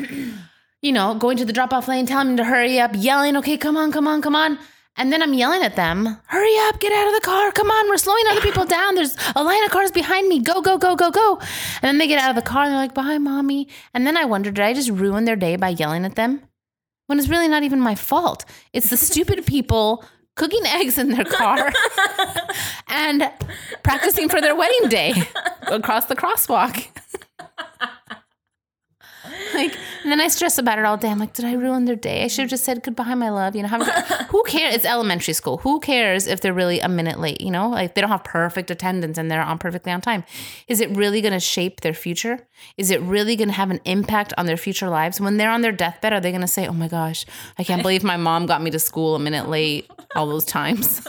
[0.82, 3.58] you know, going to the drop off lane, telling them to hurry up, yelling, okay,
[3.58, 4.60] come on, come on, come on.
[4.98, 7.88] And then I'm yelling at them, hurry up, get out of the car, come on,
[7.90, 8.96] we're slowing other people down.
[8.96, 11.38] There's a line of cars behind me, go, go, go, go, go.
[11.82, 13.68] And then they get out of the car and they're like, bye, mommy.
[13.94, 16.42] And then I wonder, did I just ruin their day by yelling at them?
[17.08, 18.46] When it's really not even my fault.
[18.74, 20.04] It's the stupid people
[20.36, 21.72] cooking eggs in their car
[22.90, 23.32] and
[23.84, 25.14] practicing for their wedding day
[25.68, 26.88] across the crosswalk.
[29.56, 31.10] Like, and then I stress about it all day.
[31.10, 32.24] I'm like, did I ruin their day?
[32.24, 33.56] I should have just said goodbye, my love.
[33.56, 33.70] You know,
[34.30, 34.76] who cares?
[34.76, 35.58] It's elementary school.
[35.58, 37.42] Who cares if they're really a minute late?
[37.42, 40.24] You know, like they don't have perfect attendance and they're on perfectly on time.
[40.68, 42.48] Is it really going to shape their future?
[42.78, 45.20] Is it really going to have an impact on their future lives?
[45.20, 47.26] When they're on their deathbed, are they going to say, oh my gosh,
[47.58, 51.02] I can't believe my mom got me to school a minute late all those times?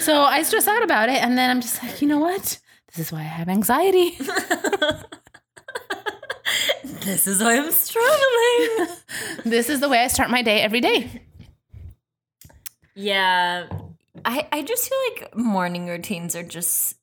[0.00, 1.22] so I stress out about it.
[1.22, 2.58] And then I'm just like, you know what?
[2.88, 4.18] This is why I have anxiety.
[7.02, 8.96] this is why I'm struggling.
[9.44, 11.22] this is the way I start my day every day.
[12.94, 13.68] Yeah.
[14.24, 16.96] I, I just feel like morning routines are just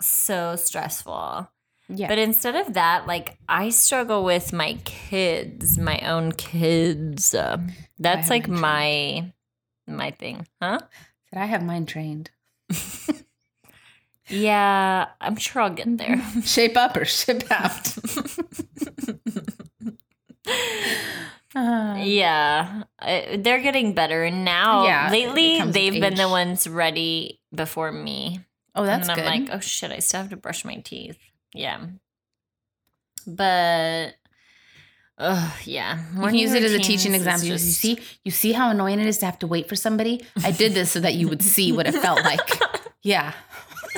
[0.00, 1.48] so stressful.
[1.88, 2.08] Yeah.
[2.08, 7.34] But instead of that, like I struggle with my kids, my own kids.
[7.34, 7.58] Uh,
[7.98, 9.32] that's like my
[9.88, 10.78] my thing, huh?
[11.30, 12.30] Said I have mine trained.
[14.30, 16.22] Yeah, I'm sure I'll get there.
[16.44, 17.94] Shape up or ship out.
[21.54, 27.40] Uh, yeah, I- they're getting better, and now Yeah, lately they've been the ones ready
[27.54, 28.40] before me.
[28.74, 29.26] oh, that's and good.
[29.26, 31.18] I'm like, oh shit, I still have to brush my teeth.
[31.54, 31.86] Yeah,
[33.26, 34.14] but.
[35.22, 37.46] Oh yeah, you can use it as a teaching example.
[37.48, 40.24] You see, you see how annoying it is to have to wait for somebody.
[40.42, 42.40] I did this so that you would see what it felt like.
[43.02, 43.34] Yeah.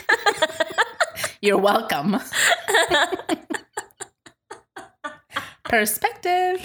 [1.43, 2.17] You're welcome.
[5.65, 6.61] Perspective.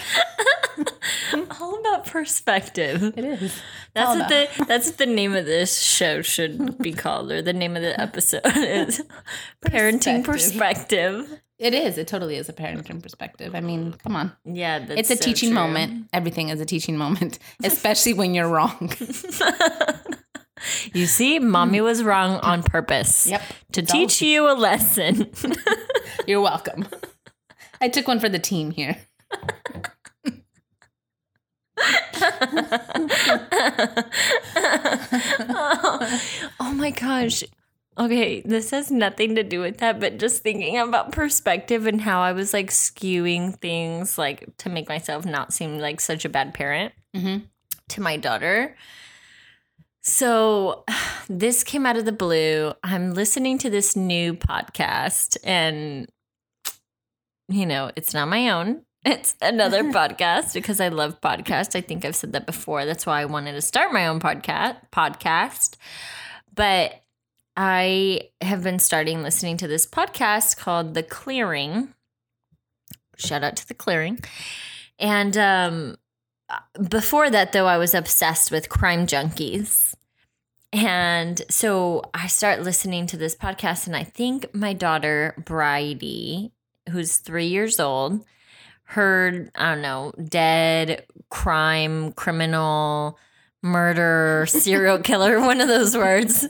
[1.62, 3.04] all about perspective.
[3.18, 3.62] It is.
[3.94, 7.54] That's what the that's what the name of this show should be called, or the
[7.54, 9.02] name of the episode is
[9.66, 11.42] parenting Perspective.
[11.58, 11.98] It is.
[11.98, 13.56] It totally is a parenting perspective.
[13.56, 14.32] I mean, come on.
[14.46, 15.56] Yeah, that's It's a so teaching true.
[15.56, 16.08] moment.
[16.14, 18.94] Everything is a teaching moment, especially when you're wrong.
[20.94, 23.28] You see, mommy was wrong on purpose.
[23.28, 23.42] Yep.
[23.74, 25.30] To teach you a lesson.
[26.28, 26.88] You're welcome.
[27.82, 28.98] I took one for the team here.
[36.60, 37.44] oh my gosh.
[37.98, 42.22] Okay, this has nothing to do with that, but just thinking about perspective and how
[42.22, 46.54] I was like skewing things like to make myself not seem like such a bad
[46.54, 47.46] parent Mm-hmm.
[47.90, 48.76] to my daughter.
[50.08, 50.86] So
[51.30, 52.74] this came out of the blue.
[52.82, 56.08] I'm listening to this new podcast and
[57.50, 58.82] you know, it's not my own.
[59.06, 61.78] It's another podcast because I love podcasts.
[61.78, 62.84] I think I've said that before.
[62.84, 65.76] That's why I wanted to start my own podcast podcast.
[66.54, 67.04] But
[67.56, 71.94] I have been starting listening to this podcast called The Clearing.
[73.16, 74.20] Shout out to The Clearing.
[75.00, 75.98] And um
[76.90, 79.94] before that though I was obsessed with crime junkies.
[80.74, 86.52] And so I start listening to this podcast and I think my daughter Bridie,
[86.92, 88.26] who's 3 years old,
[88.84, 93.18] heard I don't know, dead crime criminal
[93.64, 96.50] murder serial killer one of those words in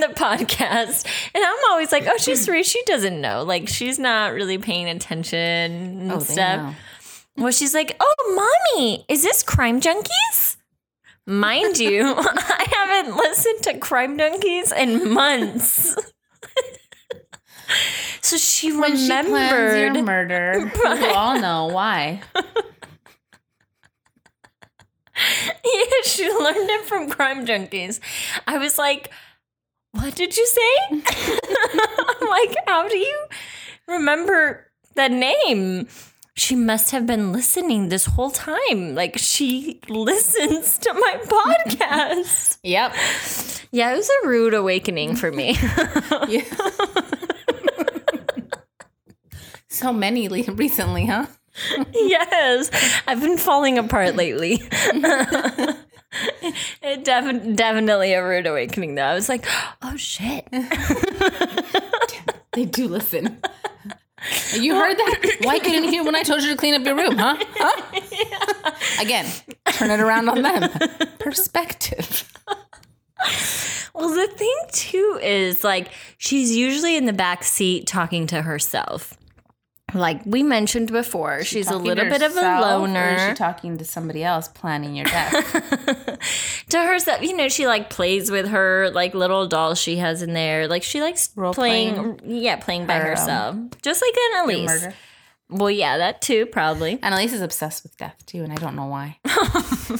[0.00, 1.04] the podcast
[1.34, 4.88] and i'm always like oh she's three she doesn't know like she's not really paying
[4.88, 6.74] attention and Oh, stuff.
[7.36, 10.56] Well, she's like, "Oh, mommy, is this Crime Junkies?"
[11.26, 15.96] Mind you, I haven't listened to Crime Junkies in months.
[18.20, 19.94] so she When she remembered.
[19.96, 22.22] your murder, we all know why.
[25.16, 28.00] yeah, she learned it from Crime Junkies.
[28.46, 29.10] I was like,
[29.92, 33.26] "What did you say?" I'm like, "How do you
[33.88, 35.88] remember the name?"
[36.38, 38.94] She must have been listening this whole time.
[38.94, 42.58] Like she listens to my podcast.
[42.62, 42.94] Yep.
[43.70, 45.56] Yeah, it was a rude awakening for me.
[49.68, 51.26] So many le- recently, huh?
[51.92, 52.70] yes,
[53.06, 54.62] I've been falling apart lately.
[56.82, 59.02] it defi- definitely a rude awakening, though.
[59.04, 59.44] I was like,
[59.82, 60.48] oh shit.
[62.52, 63.38] They do listen.
[64.54, 65.36] You heard that?
[65.42, 67.36] Why couldn't you when I told you to clean up your room, huh?
[67.38, 68.70] Huh?
[69.00, 69.26] Again,
[69.72, 70.70] turn it around on them.
[71.18, 72.32] Perspective.
[73.94, 75.88] Well, the thing too is like
[76.18, 79.14] she's usually in the back seat talking to herself.
[79.96, 83.28] Like we mentioned before, she's a little bit of a Or is loner.
[83.30, 86.64] she talking to somebody else planning your death?
[86.68, 90.32] to herself, you know, she like plays with her like little doll she has in
[90.34, 90.68] there.
[90.68, 94.94] Like she likes Role playing, yeah, playing by her, um, herself, just like Annalise.
[95.48, 96.98] Well, yeah, that too, probably.
[97.02, 99.18] Annalise is obsessed with death too, and I don't know why.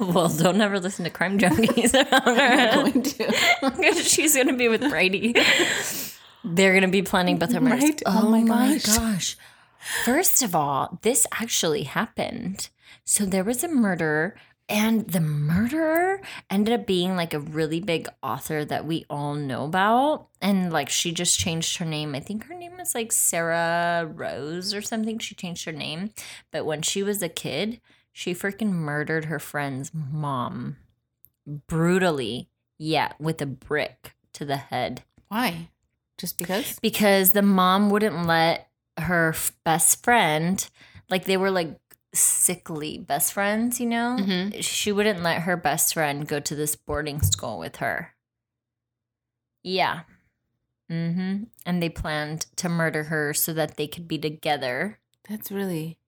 [0.00, 1.94] Well, don't ever listen to Crime Junkies.
[1.94, 3.94] I'm going to.
[4.02, 5.34] She's gonna be with Brady.
[6.44, 7.82] They're going to be planning both murders.
[7.82, 8.02] Right?
[8.06, 8.84] Oh, oh my gosh.
[8.84, 9.36] gosh.
[10.04, 12.68] First of all, this actually happened.
[13.04, 14.36] So there was a murder,
[14.68, 19.64] and the murderer ended up being like a really big author that we all know
[19.64, 20.28] about.
[20.40, 22.14] And like she just changed her name.
[22.14, 25.18] I think her name was like Sarah Rose or something.
[25.18, 26.10] She changed her name.
[26.50, 27.80] But when she was a kid,
[28.12, 30.76] she freaking murdered her friend's mom
[31.66, 32.48] brutally.
[32.78, 35.68] Yeah, with a brick to the head Why?
[36.18, 36.78] Just because?
[36.80, 40.68] because the mom wouldn't let her f- best friend
[41.10, 41.76] like they were like
[42.14, 44.62] sickly best friends you know Mhm.
[44.62, 48.14] she wouldn't let her best friend go to this boarding school with her
[49.64, 50.02] yeah
[50.90, 55.98] mm-hmm and they planned to murder her so that they could be together That's really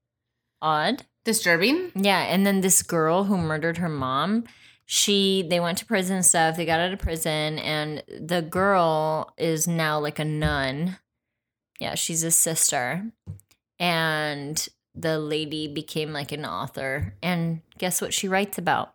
[0.63, 1.91] odd disturbing.
[1.97, 4.45] yeah and then this girl who murdered her mom
[4.87, 6.57] she they went to prison and stuff.
[6.57, 10.99] They got out of prison and the girl is now like a nun.
[11.81, 13.11] Yeah she's a sister.
[13.79, 17.15] And the lady became like an author.
[17.23, 18.95] And guess what she writes about?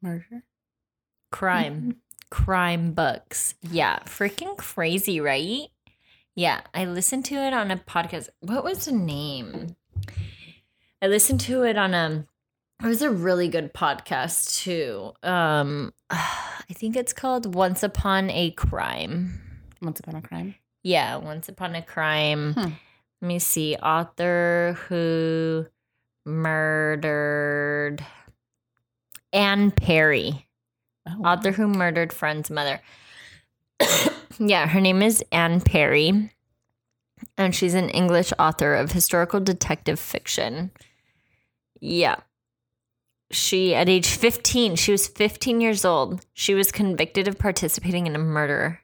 [0.00, 0.44] Murder.
[1.32, 1.74] crime.
[1.74, 1.90] Mm-hmm.
[2.30, 3.54] Crime books.
[3.68, 5.68] Yeah freaking crazy right?
[6.36, 8.28] Yeah i listened to it on a podcast.
[8.38, 9.74] What was the name?
[11.02, 12.26] I listened to it on a
[12.82, 18.50] it was a really good podcast too um i think it's called once upon a
[18.52, 19.40] crime
[19.82, 20.54] Once upon a crime.
[20.82, 22.60] yeah once upon a crime Hmm.
[23.22, 25.66] let me see author who
[26.24, 28.04] murdered
[29.32, 30.42] anne perry
[31.08, 32.80] Oh, author who murdered friend's mother.
[34.40, 36.32] yeah, her name is Anne Perry,
[37.38, 40.72] and she's an English author of historical detective fiction.
[41.80, 42.16] Yeah.
[43.30, 46.24] She, at age 15, she was 15 years old.
[46.32, 48.80] She was convicted of participating in a murder.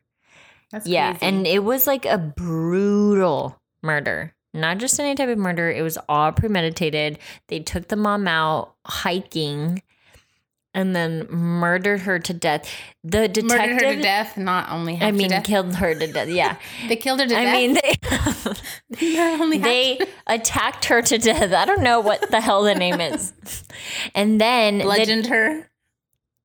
[0.70, 1.26] That's Yeah, crazy.
[1.26, 4.34] and it was like a brutal murder.
[4.54, 7.18] Not just any type of murder, it was all premeditated.
[7.48, 9.82] They took the mom out hiking
[10.74, 12.68] and then murdered her to death.
[13.04, 14.36] The detective murdered her to death.
[14.36, 16.28] Not only I mean killed her to death.
[16.28, 16.56] Yeah.
[16.88, 17.54] they killed her to I death.
[17.54, 17.74] I mean
[19.00, 21.52] they Not only they attacked her to death.
[21.52, 23.32] I don't know what the hell the name is.
[24.14, 25.70] And then the- bludgeoned her.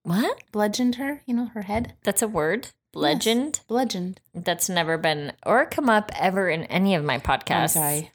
[0.04, 0.44] what?
[0.52, 1.22] Bludgeoned her.
[1.26, 1.94] You know her head.
[2.04, 2.70] That's a word?
[2.94, 3.62] Legend?
[3.68, 4.20] Bludgeoned.
[4.34, 7.52] That's never been or come up ever in any of my podcasts.
[7.52, 8.12] I'm sorry.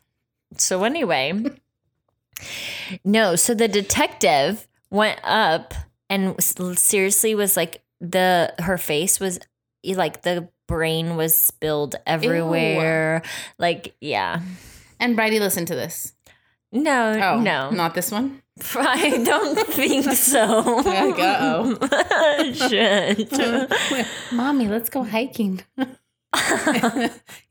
[0.56, 1.32] So anyway,
[3.04, 3.36] no.
[3.36, 5.72] So the detective went up
[6.12, 9.40] and seriously was like the her face was
[9.84, 13.22] like the brain was spilled everywhere.
[13.58, 14.42] Like yeah,
[15.00, 16.14] And Bridie, listen to this.
[16.70, 18.42] no, Oh no, not this one.
[18.76, 20.60] I don't think so.
[20.84, 22.52] Like, uh-oh.
[22.68, 24.06] Shit.
[24.32, 25.62] Mommy, let's go hiking.
[25.78, 25.88] you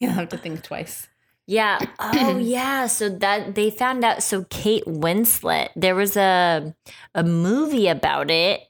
[0.02, 1.08] don't have to think twice.
[1.52, 1.80] Yeah.
[2.00, 2.88] Oh, yeah.
[2.88, 4.24] So that they found out.
[4.24, 6.74] So Kate Winslet, there was a
[7.14, 8.62] a movie about it,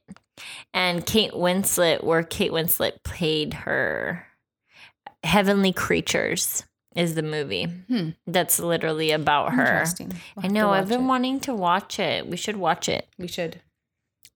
[0.73, 4.25] and Kate Winslet, where Kate Winslet played her
[5.23, 6.65] Heavenly Creatures,
[6.95, 7.65] is the movie.
[7.65, 8.09] Hmm.
[8.25, 9.85] That's literally about her.
[9.99, 10.71] We'll I know.
[10.71, 11.07] I've been it.
[11.07, 12.27] wanting to watch it.
[12.27, 13.61] We should watch it We should.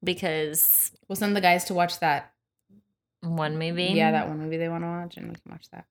[0.04, 2.32] because We'll send the guys to watch that.
[3.22, 3.86] one movie.
[3.96, 5.86] Yeah, that one movie they want to watch, and we can watch that.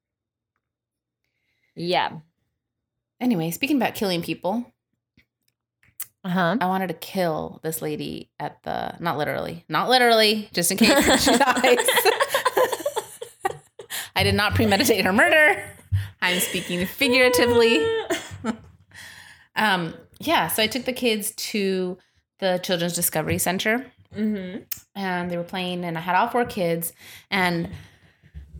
[1.74, 2.18] Yeah.
[3.24, 4.70] Anyway, speaking about killing people,
[6.22, 6.56] Uh huh.
[6.60, 11.22] I wanted to kill this lady at the not literally, not literally, just in case
[11.22, 11.78] she dies.
[14.14, 15.64] I did not premeditate her murder.
[16.20, 17.82] I'm speaking figuratively.
[19.56, 21.96] Um, yeah, so I took the kids to
[22.40, 24.64] the Children's Discovery Center mm-hmm.
[24.96, 26.92] and they were playing and I had all four kids
[27.30, 27.70] and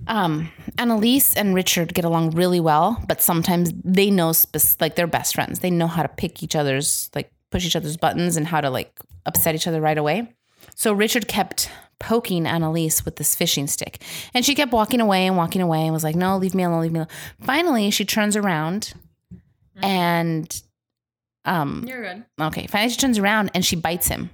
[0.06, 5.06] um Annalise and Richard get along really well, but sometimes they know spec- like they're
[5.06, 5.60] best friends.
[5.60, 8.70] They know how to pick each other's like push each other's buttons and how to
[8.70, 10.34] like upset each other right away.
[10.74, 14.02] So Richard kept poking Annalise with this fishing stick.
[14.34, 16.82] And she kept walking away and walking away and was like, "No, leave me alone,
[16.82, 17.08] leave me alone."
[17.42, 18.92] Finally, she turns around
[19.82, 20.62] and
[21.44, 22.24] um You're good.
[22.40, 22.66] Okay.
[22.66, 24.30] Finally, she turns around and she bites him.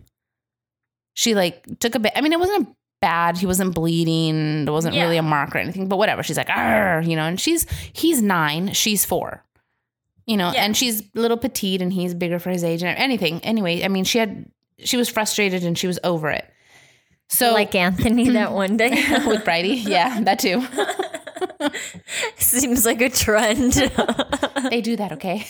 [1.15, 2.13] She like took a bit.
[2.17, 2.69] I mean, it wasn't
[3.01, 3.39] bad.
[3.39, 4.65] He wasn't bleeding.
[4.67, 5.03] There wasn't Yeah.
[5.05, 6.23] really a mark or anything, but whatever.
[6.23, 9.45] She's like, you know, and she's, he's nine, she's four,
[10.27, 10.65] you know, Yeah.
[10.65, 13.41] and she's a little petite and he's bigger for his age and anything.
[13.45, 14.47] Anyway, I mean, she had,
[14.79, 16.45] she was frustrated and she was over it.
[17.29, 18.91] So, like Anthony that one day
[19.27, 20.63] with Bridie, yeah, that too.
[22.37, 23.73] Seems like a trend.
[24.71, 25.47] They do that, okay?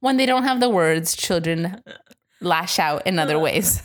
[0.00, 1.82] when they don't have the words, children
[2.40, 3.82] lash out in other ways.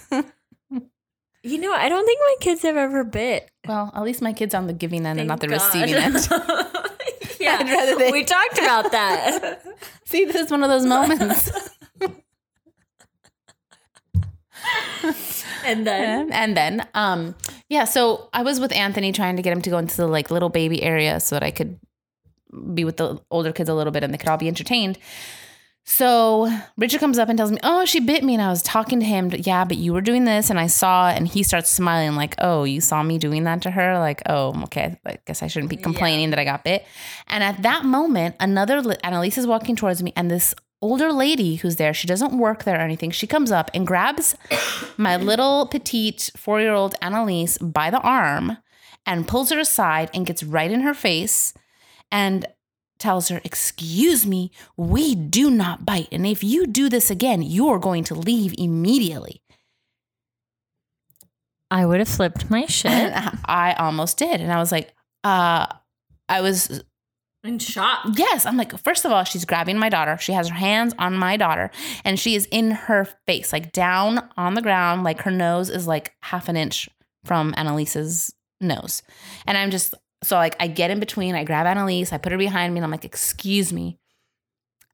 [1.43, 3.49] You know, I don't think my kids have ever bit.
[3.67, 6.15] well, at least my kid's on the giving end and not the Thank receiving end.
[7.39, 9.61] Yeah, they- we talked about that.
[10.05, 11.51] See, this is one of those moments.
[15.65, 17.35] and then and then, um,
[17.69, 17.83] yeah.
[17.85, 20.49] So I was with Anthony trying to get him to go into the like little
[20.49, 21.79] baby area so that I could
[22.73, 24.97] be with the older kids a little bit and they could all be entertained.
[25.85, 28.99] So Richard comes up and tells me, "Oh, she bit me," and I was talking
[29.01, 29.31] to him.
[29.37, 32.35] Yeah, but you were doing this, and I saw it, and he starts smiling like,
[32.39, 33.99] "Oh, you saw me doing that to her?
[33.99, 34.97] Like, oh, okay.
[35.05, 36.85] I guess I shouldn't be complaining that I got bit."
[37.27, 41.55] And at that moment, another li- Annalise is walking towards me, and this older lady
[41.55, 43.11] who's there, she doesn't work there or anything.
[43.11, 44.35] She comes up and grabs
[44.97, 48.57] my little petite four year old Annalise by the arm
[49.05, 51.53] and pulls her aside and gets right in her face
[52.11, 52.45] and
[53.03, 56.07] tells her, Excuse me, we do not bite.
[56.11, 59.43] And if you do this again, you're going to leave immediately.
[61.69, 62.91] I would have flipped my shit.
[62.91, 64.39] And I almost did.
[64.39, 64.93] And I was like,
[65.23, 65.67] uh,
[66.29, 66.81] I was
[67.43, 68.05] In shock.
[68.15, 68.45] Yes.
[68.45, 70.17] I'm like, first of all, she's grabbing my daughter.
[70.17, 71.71] She has her hands on my daughter
[72.05, 75.03] and she is in her face, like down on the ground.
[75.03, 76.87] Like her nose is like half an inch
[77.25, 79.03] from Annalise's nose.
[79.45, 79.93] And I'm just,
[80.23, 82.85] so like I get in between, I grab Annalise, I put her behind me, and
[82.85, 83.99] I'm like, excuse me,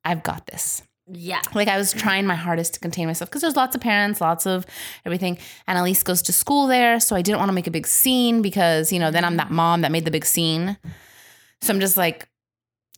[0.04, 0.84] I've got this.
[1.12, 1.42] Yeah.
[1.56, 4.46] Like I was trying my hardest to contain myself because there's lots of parents, lots
[4.46, 4.66] of
[5.06, 5.40] everything.
[5.68, 7.00] Annalise goes to school there.
[7.00, 9.50] So I didn't want to make a big scene because, you know, then I'm that
[9.50, 10.78] mom that made the big scene.
[11.62, 12.28] So I'm just like,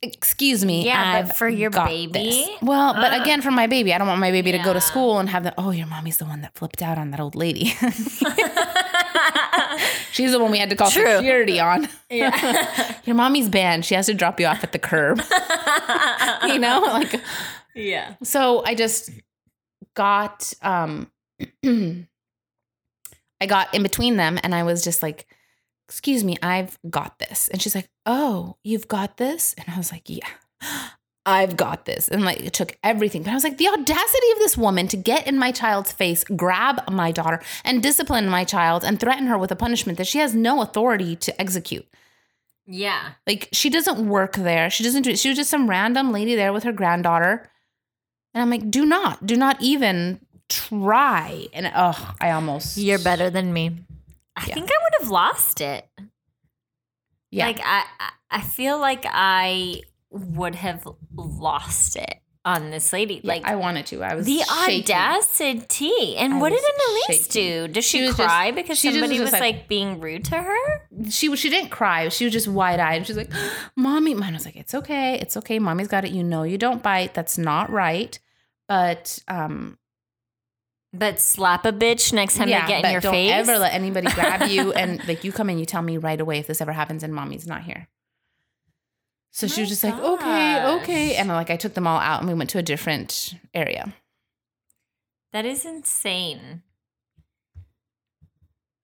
[0.02, 0.86] excuse me.
[0.86, 2.12] Yeah, but I've for your baby?
[2.12, 4.82] this." Well, but again, for my baby, I don't want my baby to go to
[4.82, 7.36] school and have the, oh, your mommy's the one that flipped out on that old
[7.36, 7.74] lady.
[10.12, 11.18] She's the one we had to call True.
[11.18, 11.88] security on.
[12.10, 12.96] yeah.
[13.06, 13.86] Your mommy's banned.
[13.86, 15.22] She has to drop you off at the curb.
[16.48, 17.22] you know, like,
[17.76, 18.16] yeah.
[18.24, 19.10] so I just
[19.96, 21.12] got um
[21.64, 22.06] I
[23.48, 25.26] got in between them and I was just like,
[25.88, 29.92] "Excuse me, I've got this." And she's like, "Oh, you've got this?" And I was
[29.92, 30.28] like, "Yeah.
[31.26, 33.24] I've got this." And like it took everything.
[33.24, 36.24] But I was like, "The audacity of this woman to get in my child's face,
[36.24, 40.18] grab my daughter and discipline my child and threaten her with a punishment that she
[40.20, 41.88] has no authority to execute."
[42.66, 43.14] Yeah.
[43.28, 44.70] Like she doesn't work there.
[44.70, 45.20] She doesn't do it.
[45.20, 47.50] She was just some random lady there with her granddaughter.
[48.34, 51.48] And I'm like, do not, do not even try.
[51.54, 53.80] And oh, I almost You're better than me.
[54.38, 54.54] I Yeah.
[54.54, 55.86] think I would have lost it.
[57.30, 57.48] Yeah.
[57.48, 63.22] Like I, I- I feel like I would have lost it on this lady.
[63.24, 64.02] Yeah, like I wanted to.
[64.04, 64.96] I was the shaking.
[64.96, 66.16] audacity.
[66.18, 67.68] And I what did Annalise shaking.
[67.68, 67.74] do?
[67.74, 70.38] Did she, She was just- cry because she somebody was like, like- being rude to
[70.42, 70.88] her?
[71.10, 71.40] She was.
[71.40, 72.10] She didn't cry.
[72.10, 72.98] She was just wide eyed.
[72.98, 73.32] And She's like,
[73.76, 75.20] "Mommy," mine was like, "It's okay.
[75.20, 75.60] It's okay.
[75.60, 76.12] Mommy's got it.
[76.12, 77.14] You know, you don't bite.
[77.14, 78.18] That's not right."
[78.68, 79.78] But um,
[80.94, 83.32] But slap a bitch next time yeah, they get in your don't face.
[83.32, 85.58] ever let anybody grab you and like you come in.
[85.60, 87.88] You tell me right away if this ever happens and mommy's not here.
[89.32, 91.16] So she was just like, okay, okay.
[91.16, 93.94] And like I took them all out and we went to a different area.
[95.32, 96.64] that is insane.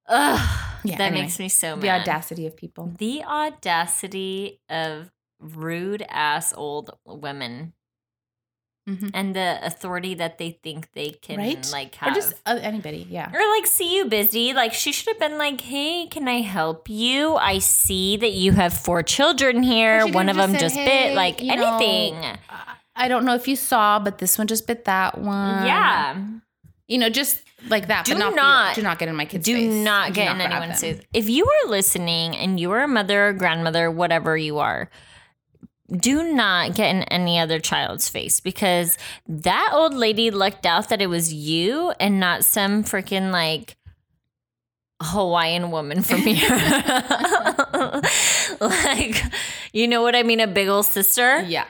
[0.07, 0.63] Ugh.
[0.85, 1.81] Yeah, that anyway, makes me so mad.
[1.81, 2.93] The audacity of people.
[2.97, 7.73] The audacity of rude ass old women
[8.87, 9.11] Mhm.
[9.13, 11.67] and the authority that they think they can Right?
[11.71, 12.15] like Or have.
[12.15, 13.05] just uh, anybody.
[13.09, 13.29] Yeah.
[13.33, 14.53] Or like see you busy.
[14.53, 17.35] Like she should have been like, "Hey, can I help you?
[17.35, 20.07] I see that you have four children here.
[20.07, 22.37] One of them just just "Hey, bit." Like you know, anything.
[22.95, 25.65] I don't know if you saw, but this one just bit that one.
[25.67, 26.15] yeah.
[26.87, 28.05] You know, just like that.
[28.05, 29.73] Do but not, not- do not get in my kid's Do face.
[29.83, 31.01] not Do get in anyone's face.
[31.13, 34.89] If you are listening and you are a mother or grandmother, whatever you are,
[35.95, 41.01] do not get in any other child's face because that old lady lucked out that
[41.01, 43.75] it was you and not some freaking like
[45.01, 46.49] Hawaiian woman from here.
[48.59, 49.21] like,
[49.73, 50.39] you know what I mean?
[50.39, 51.65] A big old sister Yeah.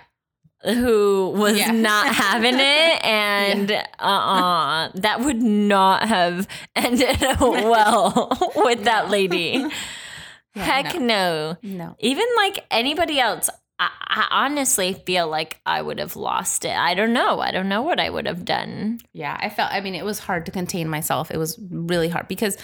[0.64, 1.72] who was Yeah.
[1.72, 2.60] not having it
[3.06, 9.66] and uh-uh that would not have ended well with that lady
[10.56, 11.58] Yeah, heck no.
[11.62, 11.96] No.
[12.00, 13.50] even like anybody else
[13.80, 17.70] I, I honestly feel like i would have lost it i don't know i don't
[17.70, 19.72] know what i would have done Yeah, I felt.
[19.72, 21.32] I mean, it was hard to contain myself.
[21.32, 22.58] It was really hard because,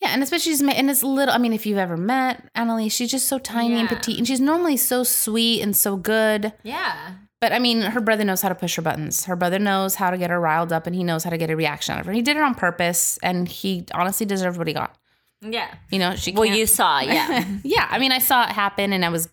[0.00, 1.34] yeah, and especially she's and it's little.
[1.34, 4.40] I mean, if you've ever met Annalise, she's just so tiny and petite, and she's
[4.40, 6.52] normally so sweet and so good.
[6.62, 9.24] yeah But I mean, her brother knows how to push her buttons.
[9.26, 11.50] Her brother knows how to get her riled up, and he knows how to get
[11.50, 12.12] a reaction out of her.
[12.12, 14.96] He did it on purpose, and he honestly deserved what he got.
[15.42, 16.32] yeah You know, she.
[16.32, 19.28] well you saw yeah yeah, I mean, I saw it happen, and I was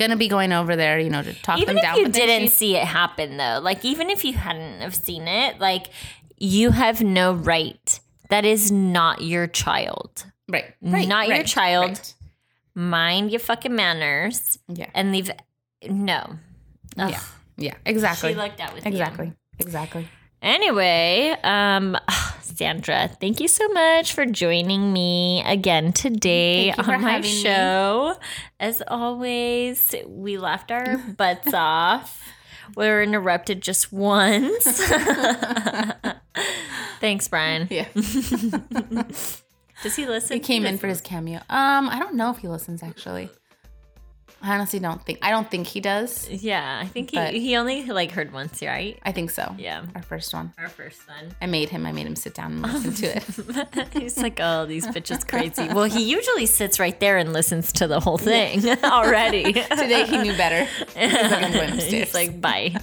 [0.00, 1.96] gonna be going over there, you know, to talk even them if down.
[1.98, 4.94] you but then didn't she- see it happen though like even if you hadn't have
[4.96, 5.86] seen it like
[6.38, 11.90] you have no right that is not your child right, right, not your child.
[11.90, 12.14] right.
[12.74, 15.30] mind your fucking manners Yeah, and leave
[15.88, 16.38] No.
[16.98, 17.10] Ugh.
[17.10, 17.20] Yeah.
[17.56, 17.74] Yeah.
[17.84, 18.30] Exactly.
[18.32, 18.90] She lucked out with you.
[18.90, 19.32] exactly.
[19.58, 20.08] Exactly.
[20.42, 21.96] Anyway, um,
[22.60, 27.12] Sandra, thank you so much for joining me again today Thank you for on my
[27.12, 27.42] having me.
[27.42, 28.16] show.
[28.60, 32.22] As always, we laughed our butts off.
[32.76, 34.62] We were interrupted just once.
[37.00, 37.66] Thanks, Brian.
[37.70, 37.86] Yeah.
[37.94, 39.42] Does
[39.96, 40.34] he listen?
[40.34, 41.38] He came in for his cameo.
[41.48, 43.30] Um, I don't know if he listens actually.
[44.42, 45.18] I honestly don't think.
[45.20, 46.28] I don't think he does.
[46.30, 48.98] Yeah, I think he, he only like heard once, right?
[49.02, 49.54] I think so.
[49.58, 49.84] Yeah.
[49.94, 50.54] Our first one.
[50.58, 51.34] Our first one.
[51.42, 51.84] I made him.
[51.84, 53.92] I made him sit down and listen to it.
[54.02, 55.68] He's like, oh, these bitches crazy.
[55.80, 59.52] Well, he usually sits right there and listens to the whole thing already.
[59.52, 60.64] Today he knew better.
[60.64, 61.92] He's like, I'm going upstairs.
[61.92, 62.74] He's like, bye.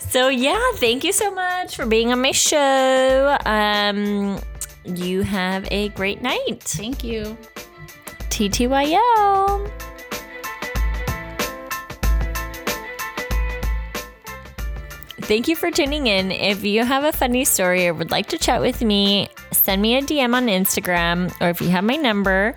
[0.00, 3.36] so yeah, thank you so much for being on my show.
[3.46, 4.40] Um,
[4.84, 6.62] you have a great night.
[6.62, 7.36] Thank you.
[8.32, 9.70] TTYL.
[15.20, 16.32] Thank you for tuning in.
[16.32, 19.96] If you have a funny story or would like to chat with me, send me
[19.96, 22.54] a DM on Instagram, or if you have my number,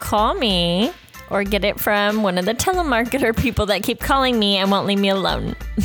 [0.00, 0.90] call me
[1.30, 4.86] or get it from one of the telemarketer people that keep calling me and won't
[4.86, 5.54] leave me alone.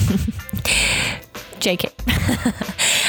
[1.61, 1.91] JK.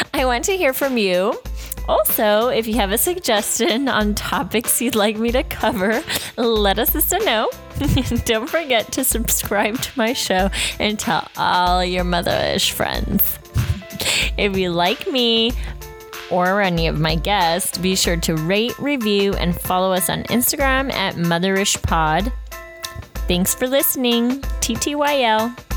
[0.15, 1.41] I want to hear from you.
[1.89, 6.03] Also, if you have a suggestion on topics you'd like me to cover,
[6.37, 7.51] let us know.
[8.25, 13.39] Don't forget to subscribe to my show and tell all your motherish friends.
[14.39, 15.53] If you like me
[16.31, 20.93] or any of my guests, be sure to rate, review, and follow us on Instagram
[20.93, 22.33] at MotherishPod.
[23.29, 24.41] Thanks for listening.
[24.61, 25.74] TTYL.